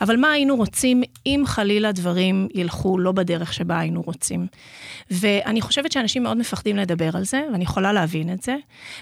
אבל 0.01 0.17
מה 0.17 0.33
היינו 0.33 0.57
רוצים 0.57 1.03
אם 1.27 1.43
חלילה 1.47 1.93
דברים 1.93 2.49
ילכו 2.55 2.99
לא 2.99 3.13
בדרך 3.13 3.53
שבה 3.53 3.79
היינו 3.79 4.03
רוצים. 4.03 4.47
ואני 5.11 5.61
חושבת 5.61 5.93
שאנשים 5.93 6.23
מאוד 6.23 6.37
מפחדים 6.37 6.77
לדבר 6.77 7.11
על 7.17 7.25
זה, 7.25 7.43
ואני 7.53 7.65
יכולה 7.65 7.93
להבין 7.93 8.33
את 8.33 8.43
זה. 8.43 8.57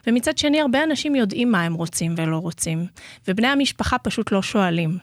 ומצד 0.06 0.38
שני, 0.38 0.60
הרבה 0.60 0.84
אנשים 0.84 1.14
יודעים 1.14 1.52
מה 1.52 1.62
הם 1.62 1.75
רוצים 1.75 2.14
ולא 2.16 2.36
רוצים, 2.36 2.86
ובני 3.28 3.48
המשפחה 3.48 3.98
פשוט 3.98 4.32
לא 4.32 4.42
שואלים. 4.42 4.98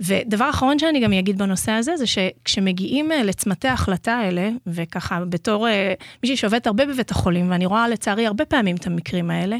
ודבר 0.00 0.50
אחרון 0.50 0.78
שאני 0.78 1.00
גם 1.00 1.12
אגיד 1.12 1.38
בנושא 1.38 1.72
הזה, 1.72 1.96
זה 1.96 2.04
שכשמגיעים 2.06 3.12
אה, 3.12 3.22
לצמתי 3.22 3.68
ההחלטה 3.68 4.12
האלה, 4.12 4.48
וככה 4.66 5.24
בתור 5.28 5.68
אה, 5.68 5.92
מישהי 6.22 6.36
שעובדת 6.36 6.66
הרבה 6.66 6.86
בבית 6.86 7.10
החולים, 7.10 7.50
ואני 7.50 7.66
רואה 7.66 7.88
לצערי 7.88 8.26
הרבה 8.26 8.44
פעמים 8.44 8.76
את 8.76 8.86
המקרים 8.86 9.30
האלה, 9.30 9.56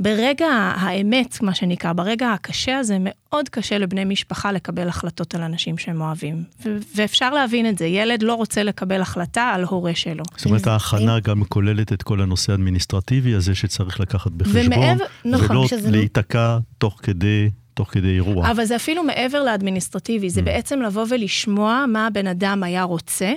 ברגע 0.00 0.46
האמת, 0.76 1.42
מה 1.42 1.54
שנקרא, 1.54 1.92
ברגע 1.92 2.32
הקשה 2.32 2.78
הזה, 2.78 2.96
מאוד 3.00 3.48
קשה 3.48 3.78
לבני 3.78 4.04
משפחה 4.04 4.52
לקבל 4.52 4.88
החלטות 4.88 5.34
על 5.34 5.42
אנשים 5.42 5.78
שהם 5.78 6.00
אוהבים. 6.00 6.44
ו- 6.66 6.76
ואפשר 6.96 7.30
להבין 7.30 7.68
את 7.68 7.78
זה, 7.78 7.86
ילד 7.86 8.22
לא 8.22 8.34
רוצה 8.34 8.62
לקבל 8.62 9.00
החלטה 9.00 9.42
על 9.54 9.64
הורה 9.64 9.94
שלו. 9.94 10.24
זאת 10.36 10.46
אומרת, 10.46 10.66
ההכנה 10.66 11.20
גם 11.20 11.44
כוללת 11.44 11.92
את 11.92 12.02
כל 12.02 12.20
הנושא 12.20 12.52
האדמיניסטרטיבי 12.52 13.34
הזה 13.34 13.54
שצריך 13.54 14.00
לקחת 14.00 14.30
בחשבון, 14.32 14.62
ומעבר- 14.66 15.04
נכון, 15.24 15.56
ולא 15.56 15.68
שזה- 15.68 15.90
להיתקע 15.90 16.58
תוך 16.78 17.00
כדי, 17.02 17.50
תוך 17.74 17.88
כדי 17.92 18.14
אירוע. 18.14 18.50
אבל 18.50 18.64
זה 18.64 18.76
אפילו 18.76 19.02
מעבר 19.02 19.42
לאדמיניסטרטיבי, 19.42 20.30
זה 20.30 20.42
בעצם 20.42 20.82
לבוא 20.82 21.04
ולשמוע 21.08 21.84
מה 21.88 22.06
הבן 22.06 22.26
אדם 22.26 22.62
היה 22.62 22.82
רוצה, 22.82 23.32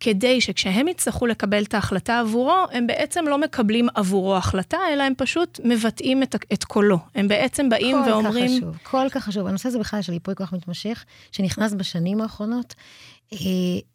כדי 0.00 0.40
שכשהם 0.40 0.88
יצטרכו 0.88 1.26
לקבל 1.26 1.62
את 1.62 1.74
ההחלטה 1.74 2.20
עבורו, 2.20 2.56
הם 2.72 2.86
בעצם 2.86 3.24
לא 3.28 3.38
מקבלים 3.38 3.88
עבורו 3.94 4.36
החלטה, 4.36 4.78
אלא 4.92 5.02
הם 5.02 5.12
פשוט 5.16 5.60
מבטאים 5.64 6.22
את, 6.22 6.36
את 6.52 6.64
קולו. 6.64 6.98
הם 7.14 7.28
בעצם 7.28 7.68
באים 7.68 7.96
כל 8.04 8.10
ואומרים... 8.10 8.48
כך 8.48 8.56
חשוב, 8.56 8.76
כל 8.82 9.06
כך 9.10 9.24
חשוב. 9.24 9.46
הנושא 9.46 9.68
הזה 9.68 9.78
בכלל 9.78 10.02
של 10.02 10.12
ייפוי 10.12 10.34
כוח 10.34 10.52
מתמשך, 10.52 11.04
שנכנס 11.32 11.72
בשנים 11.72 12.20
האחרונות, 12.20 12.74
אה, 13.32 13.38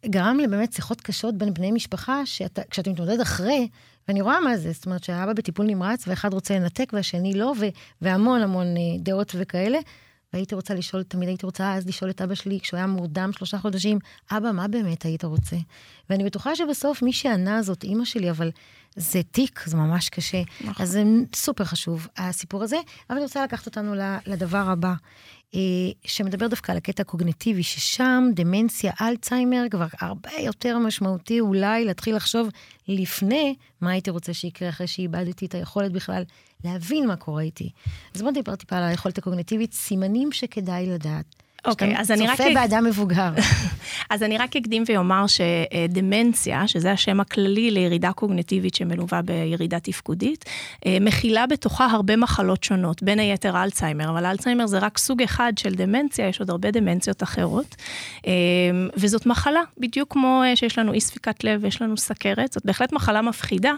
גרם 0.06 0.38
לבאמת 0.40 0.72
שיחות 0.72 1.00
קשות 1.00 1.38
בין 1.38 1.54
בני 1.54 1.72
משפחה, 1.72 2.26
שאתה, 2.26 2.62
כשאתה 2.70 2.90
מתמודד 2.90 3.20
אחרי, 3.20 3.68
ואני 4.08 4.20
רואה 4.20 4.40
מה 4.40 4.56
זה, 4.56 4.72
זאת 4.72 4.86
אומרת 4.86 5.04
שהאבא 5.04 5.32
בטיפול 5.32 5.66
נמרץ, 5.66 6.08
ואחד 6.08 6.32
רוצה 6.32 6.58
לנתק 6.58 6.90
והשני 6.92 7.34
לא, 7.34 7.52
ו, 7.60 7.66
והמון 8.02 8.42
המון 8.42 8.66
אה, 8.66 8.82
דעות 8.98 9.32
וכאלה. 9.38 9.78
והייתי 10.32 10.54
רוצה 10.54 10.74
לשאול, 10.74 11.02
תמיד 11.02 11.28
הייתי 11.28 11.46
רוצה 11.46 11.74
אז 11.74 11.86
לשאול 11.86 12.10
את 12.10 12.22
אבא 12.22 12.34
שלי, 12.34 12.60
כשהוא 12.60 12.78
היה 12.78 12.86
מורדם 12.86 13.30
שלושה 13.32 13.58
חודשים, 13.58 13.98
אבא, 14.30 14.52
מה 14.52 14.68
באמת 14.68 15.02
היית 15.02 15.24
רוצה? 15.24 15.56
ואני 16.10 16.24
בטוחה 16.24 16.56
שבסוף 16.56 17.02
מי 17.02 17.12
שענה 17.12 17.62
זאת 17.62 17.84
אימא 17.84 18.04
שלי, 18.04 18.30
אבל 18.30 18.50
זה 18.96 19.22
תיק, 19.22 19.62
זה 19.66 19.76
ממש 19.76 20.08
קשה. 20.08 20.42
נכון. 20.60 20.82
אז 20.82 20.90
זה 20.90 21.02
סופר 21.34 21.64
חשוב, 21.64 22.08
הסיפור 22.16 22.62
הזה. 22.62 22.76
אבל 23.10 23.16
אני 23.16 23.24
רוצה 23.24 23.44
לקחת 23.44 23.66
אותנו 23.66 23.94
לדבר 24.26 24.70
הבא, 24.70 24.94
שמדבר 26.04 26.46
דווקא 26.46 26.72
על 26.72 26.78
הקטע 26.78 27.02
הקוגניטיבי, 27.02 27.62
ששם 27.62 28.24
דמנציה, 28.34 28.92
אלצהיימר, 29.00 29.64
כבר 29.70 29.86
הרבה 30.00 30.30
יותר 30.40 30.78
משמעותי 30.78 31.40
אולי 31.40 31.84
להתחיל 31.84 32.16
לחשוב 32.16 32.48
לפני 32.88 33.54
מה 33.80 33.90
הייתי 33.90 34.10
רוצה 34.10 34.34
שיקרה 34.34 34.68
אחרי 34.68 34.86
שאיבדתי 34.86 35.46
את 35.46 35.54
היכולת 35.54 35.92
בכלל 35.92 36.22
להבין 36.64 37.06
מה 37.06 37.16
קורה 37.16 37.42
איתי. 37.42 37.70
אז 38.14 38.22
בוא 38.22 38.30
נדבר 38.30 38.56
טיפה 38.56 38.76
על 38.76 38.82
היכולת 38.82 39.18
הקוגניטיבית, 39.18 39.72
סימנים 39.72 40.32
שכדאי 40.32 40.86
לדעת. 40.86 41.47
אוקיי, 41.64 41.90
שאתה 41.90 42.00
אז 42.00 42.10
אני 42.10 42.26
רק... 42.26 42.36
צופה 42.36 42.54
באדם 42.54 42.84
מבוגר. 42.84 43.30
אז 44.10 44.22
אני 44.22 44.38
רק 44.38 44.56
אקדים 44.56 44.84
ואומר 44.88 45.24
שדמנציה, 45.26 46.68
שזה 46.68 46.92
השם 46.92 47.20
הכללי 47.20 47.70
לירידה 47.70 48.12
קוגנטיבית 48.12 48.74
שמלווה 48.74 49.22
בירידה 49.22 49.80
תפקודית, 49.80 50.44
אה, 50.86 50.98
מכילה 51.00 51.46
בתוכה 51.46 51.86
הרבה 51.86 52.16
מחלות 52.16 52.64
שונות, 52.64 53.02
בין 53.02 53.18
היתר 53.18 53.62
אלצהיימר, 53.62 54.10
אבל 54.10 54.26
אלצהיימר 54.26 54.66
זה 54.66 54.78
רק 54.78 54.98
סוג 54.98 55.22
אחד 55.22 55.52
של 55.58 55.74
דמנציה, 55.74 56.28
יש 56.28 56.40
עוד 56.40 56.50
הרבה 56.50 56.70
דמנציות 56.70 57.22
אחרות. 57.22 57.76
אה, 58.26 58.32
וזאת 58.96 59.26
מחלה, 59.26 59.60
בדיוק 59.78 60.12
כמו 60.12 60.42
אה, 60.46 60.56
שיש 60.56 60.78
לנו 60.78 60.92
אי 60.92 61.00
ספיקת 61.00 61.44
לב 61.44 61.60
ויש 61.62 61.82
לנו 61.82 61.96
סכרת, 61.96 62.52
זאת 62.52 62.66
בהחלט 62.66 62.92
מחלה 62.92 63.22
מפחידה, 63.22 63.72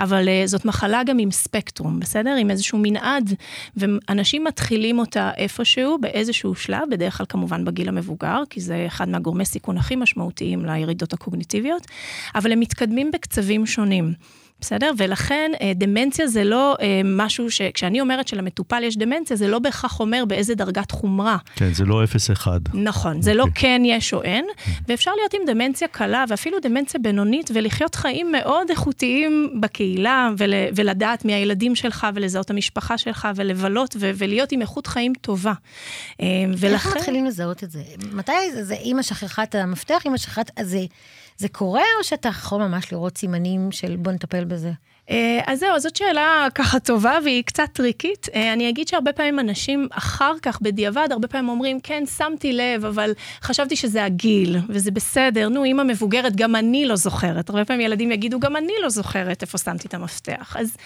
אבל 0.00 0.28
זאת 0.44 0.64
מחלה 0.64 1.04
גם 1.04 1.18
עם 1.18 1.30
ספקטרום, 1.30 2.00
בסדר? 2.00 2.36
עם 2.40 2.50
איזשהו 2.50 2.78
מנעד, 2.82 3.34
ואנשים 3.76 4.44
מתחילים 4.44 4.98
אותה 4.98 5.30
איפשהו, 5.36 5.98
באיזשהו 6.00 6.54
שלב, 6.54 6.82
בדרך 6.90 7.19
כלל 7.20 7.26
כמובן 7.28 7.64
בגיל 7.64 7.88
המבוגר, 7.88 8.42
כי 8.50 8.60
זה 8.60 8.84
אחד 8.86 9.08
מהגורמי 9.08 9.44
סיכון 9.44 9.76
הכי 9.78 9.96
משמעותיים 9.96 10.64
לירידות 10.64 11.12
הקוגניטיביות, 11.12 11.86
אבל 12.34 12.52
הם 12.52 12.60
מתקדמים 12.60 13.10
בקצבים 13.10 13.66
שונים. 13.66 14.14
בסדר? 14.60 14.90
ולכן 14.96 15.50
אה, 15.60 15.72
דמנציה 15.74 16.26
זה 16.26 16.44
לא 16.44 16.76
אה, 16.80 17.00
משהו 17.04 17.50
ש... 17.50 17.62
כשאני 17.74 18.00
אומרת 18.00 18.28
שלמטופל 18.28 18.82
יש 18.84 18.96
דמנציה, 18.96 19.36
זה 19.36 19.48
לא 19.48 19.58
בהכרח 19.58 20.00
אומר 20.00 20.24
באיזה 20.24 20.54
דרגת 20.54 20.90
חומרה. 20.90 21.36
כן, 21.56 21.74
זה 21.74 21.84
לא 21.84 22.02
0-1. 22.44 22.46
נכון, 22.74 23.22
זה 23.22 23.34
לא 23.34 23.42
אוקיי. 23.42 23.62
כן 23.62 23.82
יש 23.84 24.14
או 24.14 24.22
אין, 24.22 24.46
ואפשר 24.88 25.10
להיות 25.14 25.34
עם 25.34 25.40
דמנציה 25.46 25.88
קלה 25.88 26.24
ואפילו 26.28 26.58
דמנציה 26.62 27.00
בינונית 27.00 27.50
ולחיות 27.54 27.94
חיים 27.94 28.32
מאוד 28.32 28.70
איכותיים 28.70 29.60
בקהילה 29.60 30.30
ול, 30.38 30.54
ולדעת 30.74 31.24
מי 31.24 31.34
הילדים 31.34 31.74
שלך 31.74 32.06
ולזהות 32.14 32.44
את 32.44 32.50
המשפחה 32.50 32.98
שלך 32.98 33.28
ולבלות 33.36 33.96
ו, 34.00 34.10
ולהיות 34.14 34.52
עם 34.52 34.62
איכות 34.62 34.86
חיים 34.86 35.12
טובה. 35.20 35.52
אה, 36.20 36.26
איך 36.52 36.60
ולכן... 36.60 36.90
מתחילים 36.96 37.24
לזהות 37.24 37.64
את 37.64 37.70
זה? 37.70 37.82
מתי 38.12 38.32
זה, 38.54 38.64
זה 38.64 38.74
אימא 38.74 39.02
שכחה 39.02 39.42
את 39.42 39.54
המפתח, 39.54 40.02
אימא 40.04 40.16
שכחה 40.16 40.40
את... 40.40 40.50
זה, 40.62 40.78
זה 41.40 41.48
קורה, 41.48 41.82
או 41.98 42.04
שאתה 42.04 42.28
יכול 42.28 42.62
ממש 42.62 42.92
לראות 42.92 43.18
סימנים 43.18 43.72
של 43.72 43.96
בוא 43.96 44.12
נטפל 44.12 44.44
בזה? 44.44 44.72
אה, 45.10 45.40
אז 45.46 45.58
זהו, 45.58 45.80
זאת 45.80 45.96
שאלה 45.96 46.46
ככה 46.54 46.80
טובה 46.80 47.18
והיא 47.24 47.42
קצת 47.42 47.68
טריקית. 47.72 48.28
אה, 48.34 48.52
אני 48.52 48.68
אגיד 48.68 48.88
שהרבה 48.88 49.12
פעמים 49.12 49.38
אנשים 49.38 49.88
אחר 49.90 50.32
כך, 50.42 50.60
בדיעבד, 50.62 51.08
הרבה 51.10 51.28
פעמים 51.28 51.48
אומרים, 51.48 51.80
כן, 51.80 52.04
שמתי 52.16 52.52
לב, 52.52 52.84
אבל 52.84 53.12
חשבתי 53.42 53.76
שזה 53.76 54.04
הגיל, 54.04 54.56
וזה 54.68 54.90
בסדר, 54.90 55.48
נו, 55.48 55.64
אימא 55.64 55.82
מבוגרת, 55.82 56.36
גם 56.36 56.56
אני 56.56 56.84
לא 56.86 56.96
זוכרת. 56.96 57.50
הרבה 57.50 57.64
פעמים 57.64 57.80
ילדים 57.80 58.12
יגידו, 58.12 58.40
גם 58.40 58.56
אני 58.56 58.72
לא 58.82 58.88
זוכרת 58.88 59.42
איפה 59.42 59.58
שמתי 59.58 59.88
את 59.88 59.94
המפתח. 59.94 60.56
אז, 60.58 60.76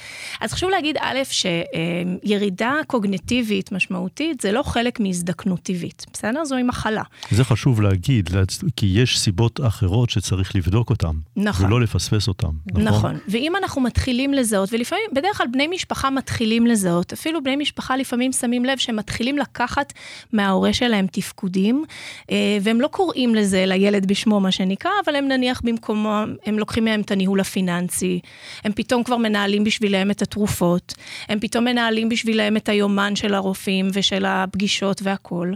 אז 0.41 0.53
חשוב 0.53 0.71
להגיד, 0.71 0.97
א', 1.01 1.19
שירידה 1.25 2.75
קוגנטיבית 2.87 3.73
משמעותית 3.73 4.41
זה 4.41 4.53
לא 4.53 4.63
חלק 4.63 5.01
מהזדקנות 5.01 5.61
טבעית, 5.63 6.07
בסדר? 6.13 6.45
זוהי 6.45 6.63
מחלה. 6.63 7.03
זה 7.31 7.45
חשוב 7.45 7.81
להגיד, 7.81 8.31
כי 8.77 8.87
יש 8.87 9.19
סיבות 9.19 9.61
אחרות 9.61 10.11
שצריך 10.11 10.57
לבדוק 10.57 10.91
אותן. 10.91 11.13
נכון. 11.37 11.67
ולא 11.67 11.81
לפספס 11.81 12.29
אותן, 12.29 12.49
נכון? 12.67 12.85
נכון. 12.85 13.19
ואם 13.29 13.53
אנחנו 13.57 13.81
מתחילים 13.81 14.14
לזהות, 14.21 14.73
ולפעמים, 14.73 15.05
בדרך 15.13 15.39
כלל 15.39 15.47
בני 15.47 15.67
משפחה 15.67 16.11
מתחילים 16.11 16.67
לזהות, 16.67 17.13
אפילו 17.13 17.43
בני 17.43 17.57
משפחה 17.57 17.97
לפעמים 17.97 18.33
שמים 18.33 18.65
לב 18.65 18.79
שהם 18.79 18.97
מתחילים 18.97 19.39
לקחת 19.39 19.93
מההורה 20.33 20.73
שלהם 20.73 21.07
תפקודים, 21.07 21.85
אה, 22.31 22.59
והם 22.63 22.81
לא 22.81 22.87
קוראים 22.89 23.35
לזה 23.35 23.65
לילד 23.67 24.07
בשמו, 24.07 24.41
מה 24.41 24.53
שנקרא, 24.53 24.91
אבל 25.05 25.17
הם 25.17 25.29
נניח 25.29 25.61
במקומו, 25.65 26.21
הם 26.47 26.59
לוקחים 26.59 26.85
מהם 26.85 27.01
את 27.01 27.11
הניהול 27.11 27.41
הפיננסי, 27.41 28.21
הם 28.65 28.73
פתאום 28.73 29.03
כבר 29.03 29.17
מנהלים 29.17 29.65
בשבילם 29.65 30.11
את 30.11 30.23
התרופות, 30.23 30.95
הם 31.29 31.41
פתאום 31.41 31.65
מנהלים 31.65 32.09
בשבילם 32.09 32.57
את 32.57 32.69
היומן 32.69 33.17
של 33.17 33.35
הרופאים 33.35 33.89
ושל 33.93 34.25
הפגישות 34.27 35.01
והכול. 35.03 35.55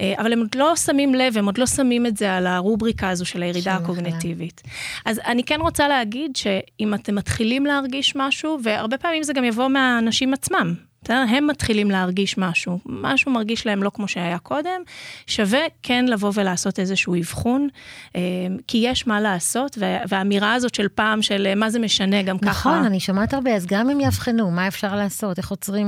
אה, 0.00 0.14
אבל 0.18 0.32
הם 0.32 0.38
עוד 0.38 0.54
לא 0.54 0.76
שמים 0.76 1.14
לב, 1.14 1.38
הם 1.38 1.46
עוד 1.46 1.58
לא 1.58 1.66
שמים 1.66 2.06
את 2.06 2.16
זה 2.16 2.32
על 2.32 2.46
הרובריקה 2.46 3.08
הזו 3.08 3.24
של 3.24 3.42
הירידה. 3.42 3.74
הקוגנטיבית. 3.84 4.62
אז 5.04 5.20
אני 5.26 5.44
כן 5.44 5.60
רוצה 5.60 5.88
להגיד 5.88 6.36
שאם 6.36 6.94
אתם 6.94 7.14
מתחילים 7.14 7.66
להרגיש 7.84 8.12
משהו, 8.16 8.58
והרבה 8.62 8.98
פעמים 8.98 9.22
זה 9.22 9.32
גם 9.32 9.44
יבוא 9.44 9.68
מהאנשים 9.68 10.34
עצמם. 10.34 10.74
הם 11.08 11.46
מתחילים 11.46 11.90
להרגיש 11.90 12.38
משהו, 12.38 12.78
משהו 12.86 13.32
מרגיש 13.32 13.66
להם 13.66 13.82
לא 13.82 13.90
כמו 13.94 14.08
שהיה 14.08 14.38
קודם, 14.38 14.80
שווה 15.26 15.60
כן 15.82 16.04
לבוא 16.08 16.30
ולעשות 16.34 16.78
איזשהו 16.78 17.14
אבחון, 17.20 17.68
אה, 18.16 18.20
כי 18.66 18.78
יש 18.78 19.06
מה 19.06 19.20
לעשות, 19.20 19.76
וה- 19.80 19.98
והאמירה 20.08 20.54
הזאת 20.54 20.74
של 20.74 20.88
פעם, 20.88 21.22
של 21.22 21.46
אה, 21.46 21.54
מה 21.54 21.70
זה 21.70 21.78
משנה, 21.78 22.22
גם 22.22 22.38
ככה... 22.38 22.50
נכון, 22.70 22.84
אני 22.84 23.00
שומעת 23.00 23.34
הרבה, 23.34 23.54
אז 23.54 23.66
גם 23.66 23.90
אם 23.90 24.00
יאבחנו, 24.00 24.50
מה 24.50 24.68
אפשר 24.68 24.96
לעשות? 24.96 25.38
איך 25.38 25.50
עוצרים 25.50 25.86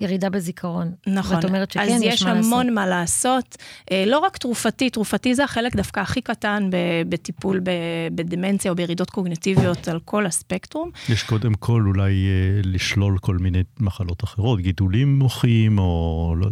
ירידה 0.00 0.30
בזיכרון? 0.30 0.92
נכון. 1.06 1.36
ואת 1.36 1.44
אומרת 1.44 1.70
שכן, 1.70 1.82
אז 1.94 2.02
יש 2.02 2.14
יש 2.14 2.22
מה 2.22 2.34
לעשות. 2.34 2.52
המון 2.52 2.74
מה 2.74 2.86
לעשות. 2.86 3.56
אה, 3.92 4.04
לא 4.06 4.18
רק 4.18 4.36
תרופתי, 4.38 4.90
תרופתי 4.90 5.34
זה 5.34 5.44
החלק 5.44 5.76
דווקא 5.76 6.00
הכי 6.00 6.20
קטן 6.20 6.68
ב- 6.70 6.76
בטיפול 7.08 7.60
ב- 7.60 7.70
בדמנציה 8.14 8.70
או 8.70 8.76
בירידות 8.76 9.10
קוגנטיביות 9.10 9.88
על 9.88 10.00
כל 10.04 10.26
הספקטרום. 10.26 10.90
יש 11.08 11.22
קודם 11.22 11.54
כל 11.54 11.84
אולי 11.86 12.12
אה, 12.12 12.60
לשלול 12.64 13.18
כל 13.18 13.38
מיני 13.38 13.62
מחלות 13.80 14.24
אחרות, 14.24 14.60
גידולים 14.60 15.18
מוחיים 15.18 15.78
או, 15.78 16.34
לא, 16.38 16.46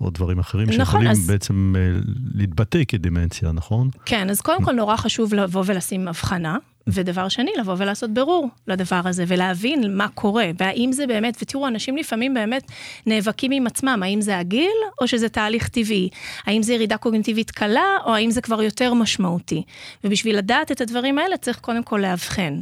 או 0.00 0.10
דברים 0.10 0.38
אחרים 0.38 0.66
נכון, 0.68 0.78
שיכולים 0.84 1.10
אז- 1.10 1.26
בעצם 1.26 1.74
אה, 1.78 2.00
להתבטא 2.34 2.78
כדמנציה, 2.88 3.52
נכון? 3.52 3.90
כן, 4.04 4.30
אז 4.30 4.40
קודם 4.40 4.64
כל 4.64 4.72
נורא 4.72 4.96
חשוב 4.96 5.34
לבוא 5.34 5.62
ולשים 5.66 6.08
הבחנה. 6.08 6.56
ודבר 6.86 7.28
שני, 7.28 7.50
לבוא 7.58 7.74
ולעשות 7.78 8.10
בירור 8.10 8.48
לדבר 8.66 9.00
הזה, 9.04 9.24
ולהבין 9.28 9.96
מה 9.96 10.08
קורה, 10.08 10.50
והאם 10.58 10.92
זה 10.92 11.06
באמת, 11.06 11.36
ותראו, 11.42 11.66
אנשים 11.66 11.96
לפעמים 11.96 12.34
באמת 12.34 12.62
נאבקים 13.06 13.52
עם 13.52 13.66
עצמם, 13.66 14.00
האם 14.02 14.20
זה 14.20 14.38
הגיל, 14.38 14.70
או 15.00 15.08
שזה 15.08 15.28
תהליך 15.28 15.68
טבעי? 15.68 16.08
האם 16.46 16.62
זה 16.62 16.74
ירידה 16.74 16.96
קוגניטיבית 16.96 17.50
קלה, 17.50 17.96
או 18.06 18.14
האם 18.14 18.30
זה 18.30 18.40
כבר 18.40 18.62
יותר 18.62 18.94
משמעותי? 18.94 19.62
ובשביל 20.04 20.38
לדעת 20.38 20.72
את 20.72 20.80
הדברים 20.80 21.18
האלה, 21.18 21.36
צריך 21.36 21.58
קודם 21.58 21.82
כל 21.82 21.98
לאבחן. 22.02 22.60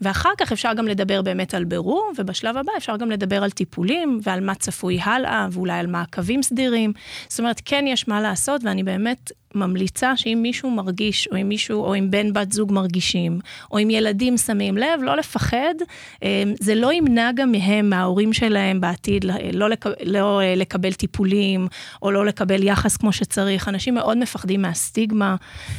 ואחר 0.00 0.30
כך 0.38 0.52
אפשר 0.52 0.74
גם 0.74 0.88
לדבר 0.88 1.22
באמת 1.22 1.54
על 1.54 1.64
בירור, 1.64 2.12
ובשלב 2.18 2.56
הבא 2.56 2.72
אפשר 2.76 2.96
גם 2.96 3.10
לדבר 3.10 3.44
על 3.44 3.50
טיפולים, 3.50 4.20
ועל 4.22 4.40
מה 4.40 4.54
צפוי 4.54 5.00
הלאה, 5.02 5.46
ואולי 5.50 5.78
על 5.78 5.86
מעקבים 5.86 6.42
סדירים. 6.42 6.92
זאת 7.28 7.38
אומרת, 7.38 7.60
כן 7.64 7.84
יש 7.88 8.08
מה 8.08 8.20
לעשות, 8.20 8.60
ואני 8.64 8.82
באמת 8.82 9.32
ממליצה 9.54 10.16
שאם 10.16 10.38
מישהו 10.42 10.70
מרגיש, 10.70 11.28
או 11.32 11.36
אם 11.36 11.48
מישהו, 11.48 11.84
או 11.84 11.94
אם 11.94 12.10
בן 12.10 12.32
בת 12.32 12.52
זוג 12.52 12.72
מרגישים, 12.72 13.40
או 13.72 13.78
אם 13.78 13.90
ילדים 13.90 14.36
שמים 14.36 14.78
לב, 14.78 15.02
לא 15.02 15.16
לפחד. 15.16 15.74
אה, 16.22 16.42
זה 16.60 16.74
לא 16.74 16.92
ימנע 16.92 17.30
גם 17.34 17.52
מהם, 17.52 17.90
מההורים 17.90 18.32
שלהם 18.32 18.80
בעתיד, 18.80 19.24
לא, 19.52 19.70
לק, 19.70 19.86
לא 20.04 20.40
אה, 20.40 20.54
לקבל 20.54 20.92
טיפולים, 20.92 21.68
או 22.02 22.10
לא 22.10 22.26
לקבל 22.26 22.62
יחס 22.62 22.96
כמו 22.96 23.12
שצריך. 23.12 23.68
אנשים 23.68 23.94
מאוד 23.94 24.18
מפחדים 24.18 24.62
מהסטיגמה. 24.62 25.36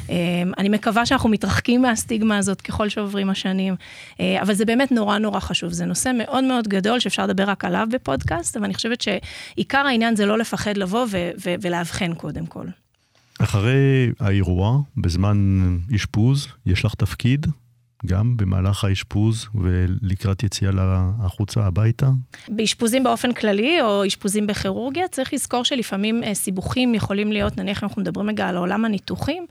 אה, 0.09 0.15
אני 0.57 0.69
מקווה 0.69 1.05
שאנחנו 1.05 1.29
מתרחקים 1.29 1.81
מהסטיגמה 1.81 2.37
הזאת 2.37 2.61
ככל 2.61 2.89
שעוברים 2.89 3.29
השנים, 3.29 3.75
אבל 4.41 4.53
זה 4.53 4.65
באמת 4.65 4.91
נורא 4.91 5.17
נורא 5.17 5.39
חשוב. 5.39 5.71
זה 5.71 5.85
נושא 5.85 6.11
מאוד 6.17 6.43
מאוד 6.43 6.67
גדול 6.67 6.99
שאפשר 6.99 7.23
לדבר 7.23 7.43
רק 7.43 7.65
עליו 7.65 7.87
בפודקאסט, 7.91 8.57
אבל 8.57 8.65
אני 8.65 8.73
חושבת 8.73 9.01
שעיקר 9.01 9.77
העניין 9.77 10.15
זה 10.15 10.25
לא 10.25 10.37
לפחד 10.37 10.77
לבוא 10.77 11.05
ולאבחן 11.61 12.13
קודם 12.13 12.45
כל. 12.45 12.65
אחרי 13.43 14.12
האירוע, 14.19 14.81
בזמן 14.98 15.38
אשפוז, 15.95 16.48
יש 16.65 16.86
לך 16.86 16.95
תפקיד 16.95 17.48
גם 18.05 18.38
במהלך 18.38 18.84
האשפוז 18.84 19.48
ולקראת 19.55 20.43
יציאה 20.43 20.72
החוצה 21.20 21.65
הביתה? 21.65 22.10
באשפוזים 22.50 23.03
באופן 23.03 23.34
כללי 23.34 23.81
או 23.81 24.08
אשפוזים 24.08 24.48
בכירורגיה, 24.48 25.08
צריך 25.08 25.34
לזכור 25.34 25.65
שלפעמים 25.65 26.24
אה, 26.24 26.34
סיבוכים 26.34 26.96
יכולים 26.96 27.31
להיות, 27.31 27.58
נניח 27.58 27.84
אנחנו 27.84 28.01
מדברים 28.01 28.29
רגע 28.29 28.48
על 28.48 28.58
עולם 28.58 28.86
הניתוחים, 28.86 29.46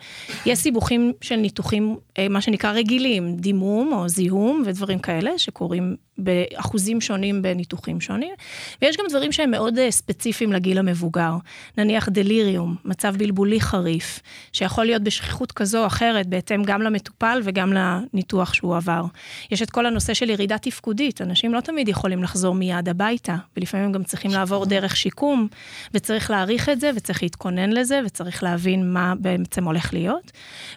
יש 0.47 0.59
סיבוכים 0.59 1.12
של 1.21 1.37
ניתוחים, 1.37 1.97
אה, 2.19 2.28
מה 2.28 2.40
שנקרא 2.40 2.73
רגילים, 2.73 3.37
דימום 3.37 3.92
או 3.92 4.09
זיהום 4.09 4.62
ודברים 4.66 4.99
כאלה 4.99 5.30
שקורים 5.37 5.97
באחוזים 6.19 7.00
שונים 7.00 7.42
בניתוחים 7.42 8.00
שונים, 8.00 8.35
ויש 8.83 8.97
גם 8.97 9.04
דברים 9.09 9.33
שהם 9.33 9.50
מאוד 9.50 9.78
אה, 9.78 9.90
ספציפיים 9.90 10.52
לגיל 10.52 10.78
המבוגר, 10.78 11.33
נניח 11.78 12.09
דליריום, 12.09 12.76
מצב 12.85 13.16
בלבולי 13.16 13.61
חריף, 13.61 14.21
שיכול 14.52 14.85
להיות 14.85 15.02
בשכיחות 15.02 15.52
כזו 15.52 15.83
או 15.83 15.87
אחרת, 15.87 16.26
בהתאם 16.26 16.62
גם 16.62 16.83
למטופל 16.83 17.40
וגם 17.45 17.73
לניתוח 17.73 18.39
שהוא 18.44 18.76
עבר. 18.76 19.04
יש 19.50 19.62
את 19.62 19.70
כל 19.70 19.87
הנושא 19.87 20.14
של 20.14 20.30
ירידה 20.30 20.59
תפקודית, 20.59 21.23
אנשים 21.23 21.54
לא 21.54 21.61
תמיד 21.61 21.88
יכולים 21.88 22.23
לחזור 22.23 22.54
מיד 22.54 22.88
הביתה, 22.88 23.37
ולפעמים 23.56 23.87
הם 23.87 23.92
גם 23.92 24.02
צריכים 24.04 24.30
לעבור 24.30 24.66
דרך 24.66 24.97
שיקום, 24.97 25.49
וצריך 25.94 26.30
להעריך 26.30 26.68
את 26.68 26.80
זה, 26.80 26.90
וצריך 26.97 27.23
להתכונן 27.23 27.70
לזה, 27.70 28.00
וצריך 28.06 28.42
להבין 28.42 28.92
מה 28.92 29.14
בעצם 29.18 29.64
הולך 29.64 29.92
להיות. 29.94 30.32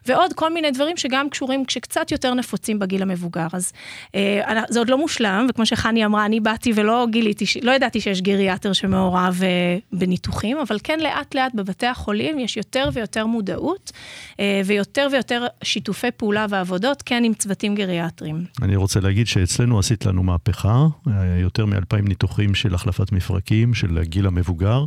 ועוד 0.05 0.34
כל 0.34 0.53
מיני 0.53 0.72
דברים 0.72 0.98
שגם 0.98 1.29
קשורים, 1.29 1.63
שקצת 1.70 2.12
יותר 2.12 2.34
נפוצים 2.34 2.79
בגיל 2.79 3.01
המבוגר. 3.01 3.48
אז 3.53 3.74
אה, 4.15 4.63
זה 4.70 4.79
עוד 4.79 4.89
לא 4.89 4.98
מושלם. 4.98 5.48
וכמו 5.50 5.65
שחני 5.65 6.05
אמרה, 6.05 6.25
אני 6.25 6.39
באתי 6.39 6.72
ולא 6.75 7.08
גיליתי, 7.10 7.46
לא 7.62 7.72
ידעתי 7.72 8.01
שיש 8.01 8.22
גריאטר 8.22 8.74
שמעורב 8.74 9.39
אה, 9.43 9.77
בניתוחים, 9.91 10.58
אבל 10.58 10.77
כן 10.84 11.00
לאט 11.00 11.36
לאט 11.36 11.51
בבתי 11.55 11.88
החולים 11.88 12.39
יש 12.39 12.58
יותר 12.58 12.89
ויותר 12.93 13.25
מודעות, 13.25 13.91
אה, 14.39 14.62
ויותר 14.65 15.08
ויותר 15.12 15.48
שיתופי 15.63 16.12
פעולה 16.17 16.46
ועבודות, 16.50 17.01
כן 17.05 17.24
עם 17.24 17.34
צוותים 17.34 17.52
גריאטרים. 17.75 18.45
אני 18.62 18.75
רוצה 18.75 19.00
להגיד 19.00 19.27
שאצלנו 19.27 19.79
עשית 19.79 20.05
לנו 20.05 20.24
מהפכה, 20.24 20.88
אה, 21.07 21.38
יותר 21.41 21.65
מאלפיים 21.65 22.07
ניתוחים 22.07 22.55
של 22.55 22.75
החלפת 22.75 23.12
מפרקים, 23.12 23.74
של 23.74 23.98
הגיל 23.98 24.27
המבוגר, 24.27 24.86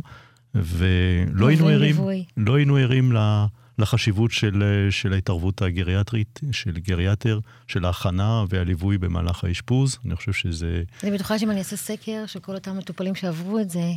ולא 0.55 1.47
היינו 1.47 1.67
ערים, 1.67 1.95
לא 2.37 2.55
היינו 2.55 2.75
ערים 2.75 3.11
ל... 3.11 3.45
לחשיבות 3.79 4.31
של, 4.31 4.87
של 4.89 5.13
ההתערבות 5.13 5.61
הגריאטרית, 5.61 6.39
של 6.51 6.71
גריאטר, 6.71 7.39
של 7.67 7.85
ההכנה 7.85 8.43
והליווי 8.49 8.97
במהלך 8.97 9.43
האשפוז. 9.43 9.97
אני 10.05 10.15
חושב 10.15 10.33
שזה... 10.33 10.83
אני 11.03 11.11
בטוחה 11.11 11.39
שאם 11.39 11.51
אני 11.51 11.59
אעשה 11.59 11.75
סקר 11.75 12.23
של 12.25 12.39
כל 12.39 12.55
אותם 12.55 12.77
מטופלים 12.77 13.15
שעברו 13.15 13.59
את 13.59 13.69
זה, 13.69 13.91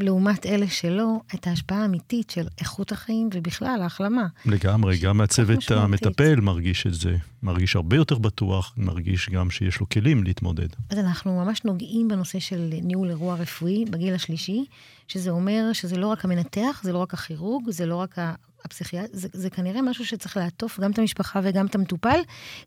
לעומת 0.00 0.46
אלה 0.46 0.68
שלא, 0.68 1.20
את 1.34 1.46
ההשפעה 1.46 1.82
האמיתית 1.82 2.30
של 2.30 2.46
איכות 2.60 2.92
החיים 2.92 3.28
ובכלל 3.32 3.82
ההחלמה. 3.82 4.26
לגמרי, 4.46 4.98
גם 4.98 5.20
הצוות 5.20 5.70
המטפל 5.70 6.40
מרגיש 6.40 6.86
את 6.86 6.94
זה. 6.94 7.16
מרגיש 7.42 7.76
הרבה 7.76 7.96
יותר 7.96 8.18
בטוח, 8.18 8.74
מרגיש 8.76 9.30
גם 9.30 9.50
שיש 9.50 9.80
לו 9.80 9.88
כלים 9.88 10.24
להתמודד. 10.24 10.68
אז 10.90 10.98
אנחנו 10.98 11.44
ממש 11.44 11.64
נוגעים 11.64 12.08
בנושא 12.08 12.38
של 12.38 12.70
ניהול 12.82 13.10
אירוע 13.10 13.34
רפואי 13.34 13.84
בגיל 13.90 14.14
השלישי, 14.14 14.64
שזה 15.08 15.30
אומר 15.30 15.70
שזה 15.72 15.96
לא 15.96 16.06
רק 16.06 16.24
המנתח, 16.24 16.80
זה 16.84 16.92
לא 16.92 16.98
רק 16.98 17.14
הכירורג, 17.14 17.70
זה 17.70 17.86
לא 17.86 17.96
רק 17.96 18.18
הפסיכיאטר, 18.64 19.08
זה, 19.12 19.28
זה 19.32 19.50
כנראה 19.50 19.82
משהו 19.82 20.06
שצריך 20.06 20.36
לעטוף 20.36 20.80
גם 20.80 20.90
את 20.90 20.98
המשפחה 20.98 21.40
וגם 21.42 21.66
את 21.66 21.74
המטופל, 21.74 22.20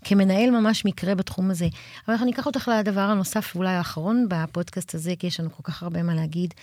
כמנהל 0.04 0.50
ממש 0.50 0.86
מקרה 0.86 1.16
בתחום 1.16 1.52
הזה. 1.52 1.66
אבל 2.08 2.14
אנחנו 2.14 2.26
ניקח 2.26 2.46
אותך 2.46 2.72
לדבר 2.80 3.02
הנוסף, 3.02 3.56
אולי 3.56 3.74
האחרון 3.74 4.26
בפודקאסט 4.30 4.96
הזה, 4.96 5.14
כי 5.20 5.28
יש 5.28 5.40
לנו 5.40 5.52
כל 5.52 5.64
כך 5.64 5.84
הרבה 5.84 6.04
מה 6.04 6.16
להגיד, 6.16 6.54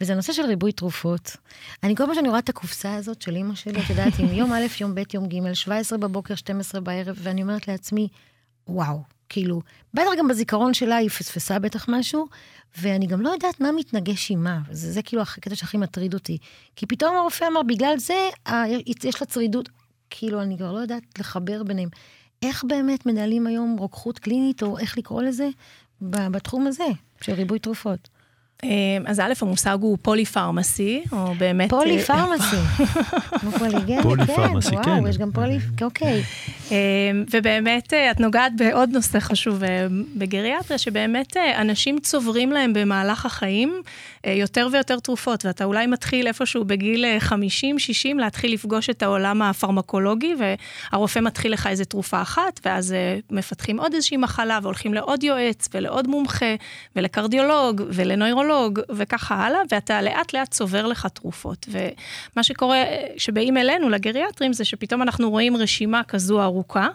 וזה 0.00 0.12
הנושא 0.12 0.32
של 0.32 0.42
ריבוי 0.42 0.72
תרופות. 0.72 1.36
אני 1.82 1.96
כל 1.96 2.06
פעם 2.06 2.14
שאני 2.14 2.28
רואה 2.28 2.38
את 2.38 2.48
הקופסה 2.48 2.94
הזאת 2.94 3.22
של 3.22 3.36
אימא 3.36 3.54
שלי, 3.54 3.80
את 3.84 3.90
יודעת, 3.90 4.12
עם 4.18 4.28
יום 4.28 4.52
א', 4.52 4.66
יום 4.80 4.94
ב', 4.94 5.02
יום 5.14 5.26
ג', 5.26 5.52
17 5.52 5.98
בבוקר, 5.98 6.34
12 6.34 6.80
בערב, 6.80 7.16
ואני 7.22 7.42
אומרת 7.42 7.68
לעצמי, 7.68 8.08
וואו, 8.68 9.02
כאילו, 9.30 9.62
בטח 9.94 10.04
גם 10.18 10.28
בזיכרון 10.28 10.74
שלה 10.74 10.96
היא 10.96 11.08
פספסה 11.08 11.58
בטח 11.58 11.88
משהו, 11.88 12.26
ואני 12.78 13.06
גם 13.06 13.20
לא 13.20 13.30
יודעת 13.30 13.60
מה 13.60 13.72
מתנגש 13.72 14.30
עם 14.30 14.44
מה, 14.44 14.58
וזה 14.68 14.92
זה 14.92 15.02
כאילו 15.02 15.22
הקטע 15.22 15.54
שהכי 15.54 15.76
מטריד 15.76 16.14
אותי. 16.14 16.38
כי 16.76 16.86
פתאום 16.86 17.16
הרופא 17.16 17.44
אמר, 17.52 17.62
בגלל 17.62 17.98
זה 17.98 18.28
יש 19.04 19.20
לה 19.20 19.26
צרידות, 19.26 19.68
כאילו, 20.10 20.42
אני 20.42 20.56
כבר 20.56 20.72
לא 20.72 20.78
יודעת 20.78 21.18
לחבר 21.18 21.62
ביניהם. 21.62 21.88
איך 22.42 22.64
באמת 22.64 23.06
מנהלים 23.06 23.46
היום 23.46 23.76
רוקחות 23.78 24.18
קלינית, 24.18 24.62
או 24.62 24.78
איך 24.78 24.98
לקרוא 24.98 25.22
לזה, 25.22 25.48
בתחום 26.00 26.66
הזה, 26.66 26.86
של 27.20 27.32
ריבוי 27.32 27.58
תרופות? 27.58 28.08
אמ, 28.64 29.02
אז 29.06 29.20
א', 29.20 29.32
המושג 29.42 29.78
הוא 29.80 29.98
פולי-פארמסי, 30.02 31.02
או 31.12 31.34
באמת... 31.38 31.70
פולי-פארמסי. 31.70 32.56
כמו 33.40 33.50
פולי-פארמסי, 34.02 34.76
כן. 34.84 34.90
וואו, 34.90 35.08
יש 35.08 35.18
גם 35.18 35.30
פולי... 35.32 35.58
אוקיי. 35.82 36.22
אמ, 36.70 36.76
ובאמת, 37.32 37.94
אה, 37.94 38.10
את 38.10 38.20
נוגעת 38.20 38.52
בעוד 38.56 38.90
נושא 38.92 39.20
חשוב 39.20 39.64
אה, 39.64 39.86
בגריאטריה, 40.16 40.78
שבאמת 40.78 41.36
אה, 41.36 41.60
אנשים 41.60 41.98
צוברים 41.98 42.52
להם 42.52 42.72
במהלך 42.72 43.26
החיים 43.26 43.82
יותר 44.26 44.68
ויותר 44.72 44.98
תרופות, 44.98 45.46
ואתה 45.46 45.64
אולי 45.64 45.86
מתחיל 45.86 46.26
איפשהו 46.26 46.64
בגיל 46.64 47.04
50-60 47.28 47.32
להתחיל 48.16 48.52
לפגוש 48.52 48.90
את 48.90 49.02
העולם 49.02 49.42
הפרמקולוגי, 49.42 50.34
והרופא 50.92 51.18
מתחיל 51.18 51.52
לך 51.52 51.66
איזה 51.66 51.84
תרופה 51.84 52.22
אחת, 52.22 52.60
ואז 52.64 52.94
מפתחים 53.30 53.80
עוד 53.80 53.94
איזושהי 53.94 54.16
מחלה, 54.16 54.58
והולכים 54.62 54.94
לעוד 54.94 55.22
יועץ, 55.22 55.68
ולעוד 55.74 56.06
מומחה, 56.08 56.54
ולקרדיולוג, 56.96 57.82
ולנוירולוג. 57.88 58.40
נוירולוג 58.40 58.80
וככה 58.90 59.34
הלאה, 59.34 59.60
ואתה 59.70 60.02
לאט 60.02 60.32
לאט 60.34 60.50
צובר 60.50 60.86
לך 60.86 61.06
תרופות. 61.06 61.66
ומה 61.68 62.42
שקורה, 62.42 62.84
כשבאים 63.16 63.56
אלינו, 63.56 63.88
לגריאטרים, 63.88 64.52
זה 64.52 64.64
שפתאום 64.64 65.02
אנחנו 65.02 65.30
רואים 65.30 65.56
רשימה 65.56 66.02
כזו 66.04 66.42
ארוכה, 66.42 66.88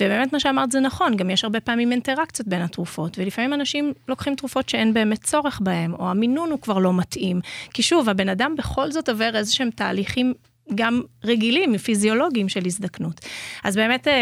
ובאמת 0.00 0.32
מה 0.32 0.40
שאמרת 0.40 0.72
זה 0.72 0.80
נכון, 0.80 1.16
גם 1.16 1.30
יש 1.30 1.44
הרבה 1.44 1.60
פעמים 1.60 1.92
אינטראקציות 1.92 2.48
בין 2.48 2.62
התרופות, 2.62 3.18
ולפעמים 3.18 3.54
אנשים 3.54 3.92
לוקחים 4.08 4.34
תרופות 4.34 4.68
שאין 4.68 4.94
באמת 4.94 5.22
צורך 5.24 5.60
בהם, 5.62 5.94
או 5.94 6.10
המינון 6.10 6.50
הוא 6.50 6.59
כבר 6.62 6.78
לא 6.78 6.92
מתאים. 6.92 7.40
כי 7.74 7.82
שוב, 7.82 8.08
הבן 8.08 8.28
אדם 8.28 8.54
בכל 8.58 8.90
זאת 8.92 9.08
עובר 9.08 9.36
איזה 9.36 9.52
שהם 9.52 9.70
תהליכים 9.70 10.34
גם 10.74 11.02
רגילים, 11.24 11.78
פיזיולוגיים 11.78 12.48
של 12.48 12.66
הזדקנות. 12.66 13.20
אז 13.64 13.76
באמת 13.76 14.08
אה, 14.08 14.12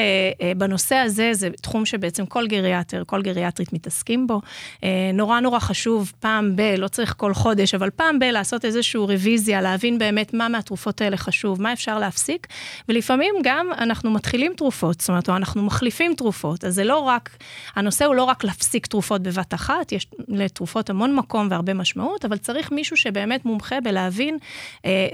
אה, 0.43 0.53
בנושא 0.57 0.95
הזה, 0.95 1.31
זה 1.35 1.49
תחום 1.63 1.87
שבעצם 1.87 2.27
כל 2.27 2.47
גריאטר, 2.47 3.03
כל 3.07 3.23
גריאטרית 3.23 3.73
מתעסקים 3.73 4.27
בו. 4.27 4.41
אה, 4.85 5.11
נורא 5.15 5.41
נורא 5.41 5.59
חשוב 5.59 6.13
פעם 6.21 6.57
ב, 6.57 6.61
לא 6.61 6.89
צריך 6.89 7.15
כל 7.17 7.35
חודש, 7.35 7.75
אבל 7.75 7.91
פעם 7.91 8.19
ב 8.19 8.25
לעשות 8.25 8.65
איזושהי 8.65 9.01
רוויזיה, 9.01 9.61
להבין 9.61 9.99
באמת 9.99 10.35
מה 10.35 10.49
מהתרופות 10.49 11.01
האלה 11.01 11.17
חשוב, 11.17 11.63
מה 11.63 11.73
אפשר 11.73 11.99
להפסיק, 11.99 12.47
ולפעמים 12.89 13.35
גם 13.43 13.69
אנחנו 13.79 14.11
מתחילים 14.11 14.53
תרופות, 14.57 15.01
זאת 15.01 15.09
אומרת, 15.09 15.29
או 15.29 15.37
אנחנו 15.37 15.63
מחליפים 15.63 16.15
תרופות, 16.15 16.65
אז 16.65 16.75
זה 16.75 16.85
לא 16.85 16.99
רק, 16.99 17.37
הנושא 17.77 18.05
הוא 18.05 18.15
לא 18.15 18.25
רק 18.25 18.45
להפסיק 18.45 18.87
תרופות 18.87 19.23
בבת 19.23 19.55
אחת, 19.55 19.93
יש 19.93 20.07
לתרופות 20.29 20.91
המון 20.91 21.15
מקום 21.15 21.49
והרבה 21.51 21.75
משמעות, 21.75 22.25
אבל 22.25 22.37
צריך 22.37 22.73
מישהו 22.73 22.97
שבאמת 22.97 23.45
מומחה 23.45 23.81
בלהבין 23.81 24.39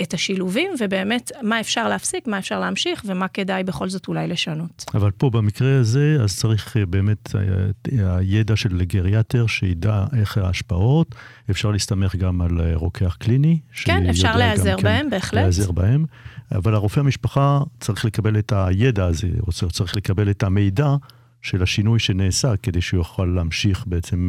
את 0.03 0.15
השילובים, 0.15 0.71
ובאמת 0.79 1.24
באמת 1.33 1.45
מה 1.45 1.61
אפשר 1.61 1.89
להפסיק, 1.89 2.27
מה 2.27 2.39
אפשר 2.39 2.61
להמשיך, 2.61 3.03
ומה 3.07 3.29
כדאי 3.29 3.65
בכל 3.65 3.89
זאת 3.89 4.09
אולי 4.09 4.29
לשנות. 4.29 4.85
אבל 4.95 5.11
פה 5.11 5.31
במקרה 5.31 5.79
הזה, 5.81 6.17
אז 6.23 6.37
צריך 6.37 6.77
אה, 6.77 6.87
באמת 6.87 7.35
אה, 7.35 8.17
הידע 8.17 8.57
של 8.57 8.85
גריאטר 8.85 9.47
שידע 9.47 10.05
איך 10.19 10.39
ההשפעות, 10.39 11.15
אפשר 11.51 11.71
להסתמך 11.71 12.17
גם 12.17 12.41
על 12.41 12.61
אה, 12.61 12.71
רוקח 12.75 13.17
קליני. 13.21 13.59
כן, 13.85 14.07
אפשר 14.07 14.37
להיעזר 14.37 14.77
כן 14.77 14.83
בהם, 14.83 15.11
בהחלט. 15.11 15.41
להיעזר 15.41 15.73
בהם, 15.73 16.05
אבל 16.53 16.75
הרופא 16.75 17.01
המשפחה 17.01 17.61
צריך 17.81 18.05
לקבל 18.05 18.39
את 18.39 18.53
הידע 18.57 19.05
הזה, 19.05 19.29
או 19.47 19.71
צריך 19.71 19.97
לקבל 19.97 20.31
את 20.31 20.43
המידע 20.43 20.95
של 21.43 21.63
השינוי 21.63 21.99
שנעשה, 21.99 22.57
כדי 22.57 22.81
שהוא 22.81 23.01
יוכל 23.01 23.33
להמשיך 23.35 23.85
בעצם 23.87 24.29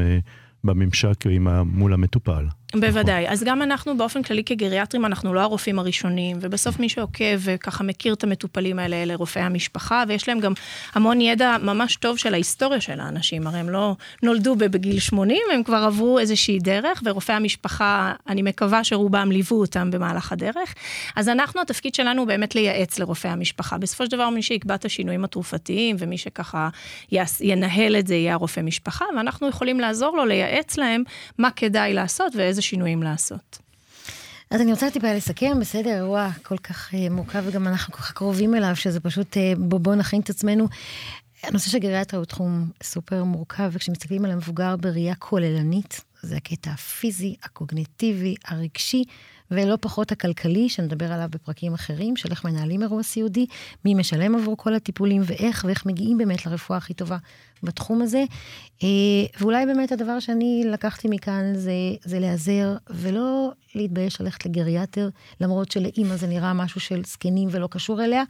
בממשק 0.63 1.25
עם, 1.29 1.47
מול 1.65 1.93
המטופל. 1.93 2.45
בוודאי. 2.81 3.27
אז 3.29 3.43
גם 3.43 3.61
אנחנו 3.61 3.97
באופן 3.97 4.23
כללי 4.23 4.43
כגריאטרים, 4.43 5.05
אנחנו 5.05 5.33
לא 5.33 5.39
הרופאים 5.39 5.79
הראשונים, 5.79 6.37
ובסוף 6.41 6.79
מי 6.79 6.89
שעוקב 6.89 7.37
וככה 7.39 7.83
מכיר 7.83 8.13
את 8.13 8.23
המטופלים 8.23 8.79
האלה, 8.79 8.95
אלה 8.95 9.15
רופאי 9.15 9.41
המשפחה, 9.41 10.03
ויש 10.07 10.29
להם 10.29 10.39
גם 10.39 10.53
המון 10.93 11.21
ידע 11.21 11.55
ממש 11.61 11.95
טוב 11.95 12.17
של 12.17 12.33
ההיסטוריה 12.33 12.81
של 12.81 12.99
האנשים. 12.99 13.47
הרי 13.47 13.59
הם 13.59 13.69
לא 13.69 13.95
נולדו 14.23 14.55
בגיל 14.55 14.99
80, 14.99 15.37
הם 15.53 15.63
כבר 15.63 15.77
עברו 15.77 16.19
איזושהי 16.19 16.59
דרך, 16.59 17.01
ורופאי 17.05 17.35
המשפחה, 17.35 18.13
אני 18.27 18.41
מקווה 18.41 18.83
שרובם 18.83 19.31
ליוו 19.31 19.59
אותם 19.59 19.91
במהלך 19.91 20.31
הדרך. 20.31 20.73
אז 21.15 21.29
אנחנו, 21.29 21.61
התפקיד 21.61 21.95
שלנו 21.95 22.21
הוא 22.21 22.27
באמת 22.27 22.55
לייעץ 22.55 22.99
לרופאי 22.99 23.31
המשפחה. 23.31 23.77
בסופו 23.77 24.05
של 24.05 24.11
דבר, 24.11 24.29
מי 24.29 24.41
שיקבע 24.41 24.75
את 24.75 24.85
השינויים 24.85 25.23
התרופתיים, 25.23 25.95
ומי 25.99 26.17
שככה 26.17 26.69
ינהל 27.41 27.95
את 27.95 28.07
זה, 28.07 28.15
יהיה 28.15 28.33
הרופא 28.33 28.61
משפחה, 28.61 29.05
ואנחנו 29.17 29.47
יכולים 29.47 29.79
לעזור 29.79 30.17
לו, 30.17 30.25
לייעץ 30.25 30.77
להם 30.77 31.03
מה 31.37 31.51
כדאי 31.51 31.93
לעשות 31.93 32.35
ואיזה 32.35 32.61
שינויים 32.69 33.03
לעשות. 33.03 33.57
אז 34.51 34.61
אני 34.61 34.71
רוצה 34.71 34.91
טיפה 34.91 35.13
לסכם, 35.13 35.59
בסדר, 35.59 35.89
אירוע 35.89 36.29
כל 36.43 36.57
כך 36.57 36.93
uh, 36.93 36.97
מורכב, 37.11 37.43
וגם 37.45 37.67
אנחנו 37.67 37.93
כל 37.93 37.99
כך 37.99 38.11
קרובים 38.11 38.55
אליו, 38.55 38.75
שזה 38.75 38.99
פשוט, 38.99 39.33
uh, 39.33 39.59
בוא, 39.59 39.79
בוא 39.79 39.95
נכין 39.95 40.21
את 40.21 40.29
עצמנו. 40.29 40.67
הנושא 41.43 41.69
של 41.69 41.77
גריאטריה 41.77 42.19
הוא 42.19 42.25
תחום 42.25 42.69
סופר 42.83 43.23
מורכב, 43.23 43.69
וכשמסתכלים 43.71 44.25
על 44.25 44.31
המבוגר 44.31 44.75
בראייה 44.75 45.15
כוללנית, 45.15 46.01
זה 46.21 46.35
הקטע 46.35 46.71
הפיזי, 46.71 47.35
הקוגניטיבי, 47.43 48.35
הרגשי, 48.45 49.03
ולא 49.51 49.77
פחות 49.81 50.11
הכלכלי, 50.11 50.69
שנדבר 50.69 51.11
עליו 51.11 51.27
בפרקים 51.31 51.73
אחרים, 51.73 52.15
של 52.15 52.31
איך 52.31 52.45
מנהלים 52.45 52.81
אירוע 52.81 53.03
סיעודי, 53.03 53.45
מי 53.85 53.93
משלם 53.93 54.35
עבור 54.35 54.57
כל 54.57 54.73
הטיפולים 54.73 55.21
ואיך, 55.25 55.65
ואיך 55.67 55.85
מגיעים 55.85 56.17
באמת 56.17 56.45
לרפואה 56.45 56.77
הכי 56.77 56.93
טובה 56.93 57.17
בתחום 57.63 58.01
הזה. 58.01 58.23
אה, 58.83 58.87
ואולי 59.39 59.65
באמת 59.65 59.91
הדבר 59.91 60.19
שאני 60.19 60.63
לקחתי 60.71 61.07
מכאן 61.11 61.55
זה, 61.55 61.71
זה 62.03 62.19
להיעזר, 62.19 62.75
ולא 62.89 63.51
להתבייש 63.75 64.21
ללכת 64.21 64.45
לגריאטר, 64.45 65.09
למרות 65.41 65.71
שלאימא 65.71 66.15
זה 66.15 66.27
נראה 66.27 66.53
משהו 66.53 66.81
של 66.81 67.01
זקנים 67.05 67.47
ולא 67.51 67.67
קשור 67.71 68.03
אליה. 68.03 68.23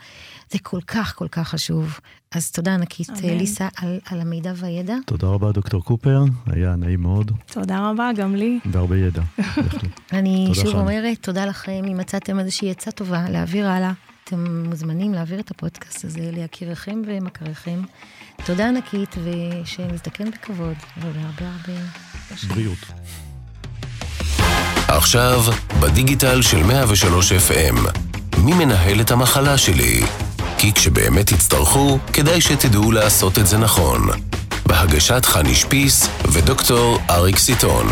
זה 0.52 0.60
כל 0.60 0.82
כך 0.88 1.16
כל 1.16 1.28
כך 1.28 1.48
חשוב. 1.48 2.00
אז 2.32 2.52
תודה 2.52 2.74
ענקית, 2.74 3.10
אמן. 3.10 3.38
ליסה, 3.38 3.68
על, 3.78 4.00
על 4.06 4.22
המידע 4.22 4.54
והידע. 4.56 4.96
תודה 5.06 5.28
רבה, 5.28 5.52
דוקטור 5.52 5.84
קופר, 5.84 6.24
היה 6.46 6.76
נעים 6.76 7.02
מאוד. 7.02 7.32
תודה 7.46 7.90
רבה, 7.90 8.10
גם 8.16 8.36
לי. 8.36 8.60
והרבה 8.66 8.98
ידע, 8.98 9.22
אני 10.14 10.50
שוב 10.54 10.64
חיים. 10.64 10.76
אומרת, 11.06 11.18
תודה 11.22 11.46
לכם, 11.46 11.72
אם 11.92 11.98
מצאתם 11.98 12.40
איזושהי 12.40 12.72
עצה 12.72 12.92
טובה 12.92 13.30
להעביר 13.30 13.68
הלאה. 13.68 13.92
אתם 14.24 14.64
מוזמנים 14.70 15.14
להעביר 15.14 15.40
את 15.40 15.52
הפודקאסט 15.52 16.06
הזה 16.06 16.30
ליקיריכם 16.34 17.02
ומכריכם. 17.08 17.82
תודה 18.46 18.68
ענקית, 18.68 19.16
ושנזדקן 19.24 20.32
בכבוד, 20.32 20.76
ובהרבה 20.98 21.46
הרבה... 21.46 21.82
בריאות. 22.48 22.78
עכשיו, 24.88 25.42
בדיגיטל 25.80 26.42
של 26.42 26.64
103 26.64 27.32
FM, 27.32 28.00
מי 28.38 28.54
מנהל 28.54 29.02
את 29.02 29.12
המחלה 29.12 29.58
שלי? 29.58 30.02
כי 30.58 30.74
כשבאמת 30.74 31.34
תצטרכו, 31.34 32.00
כדאי 32.14 32.42
שתדעו 32.42 32.92
לעשות 32.92 33.40
את 33.40 33.48
זה 33.48 33.58
נכון. 33.58 34.10
בהגשת 34.66 35.26
חני 35.26 35.56
שפיס 35.56 36.10
ודוקטור 36.32 37.00
אריק 37.10 37.38
סיטון. 37.38 37.88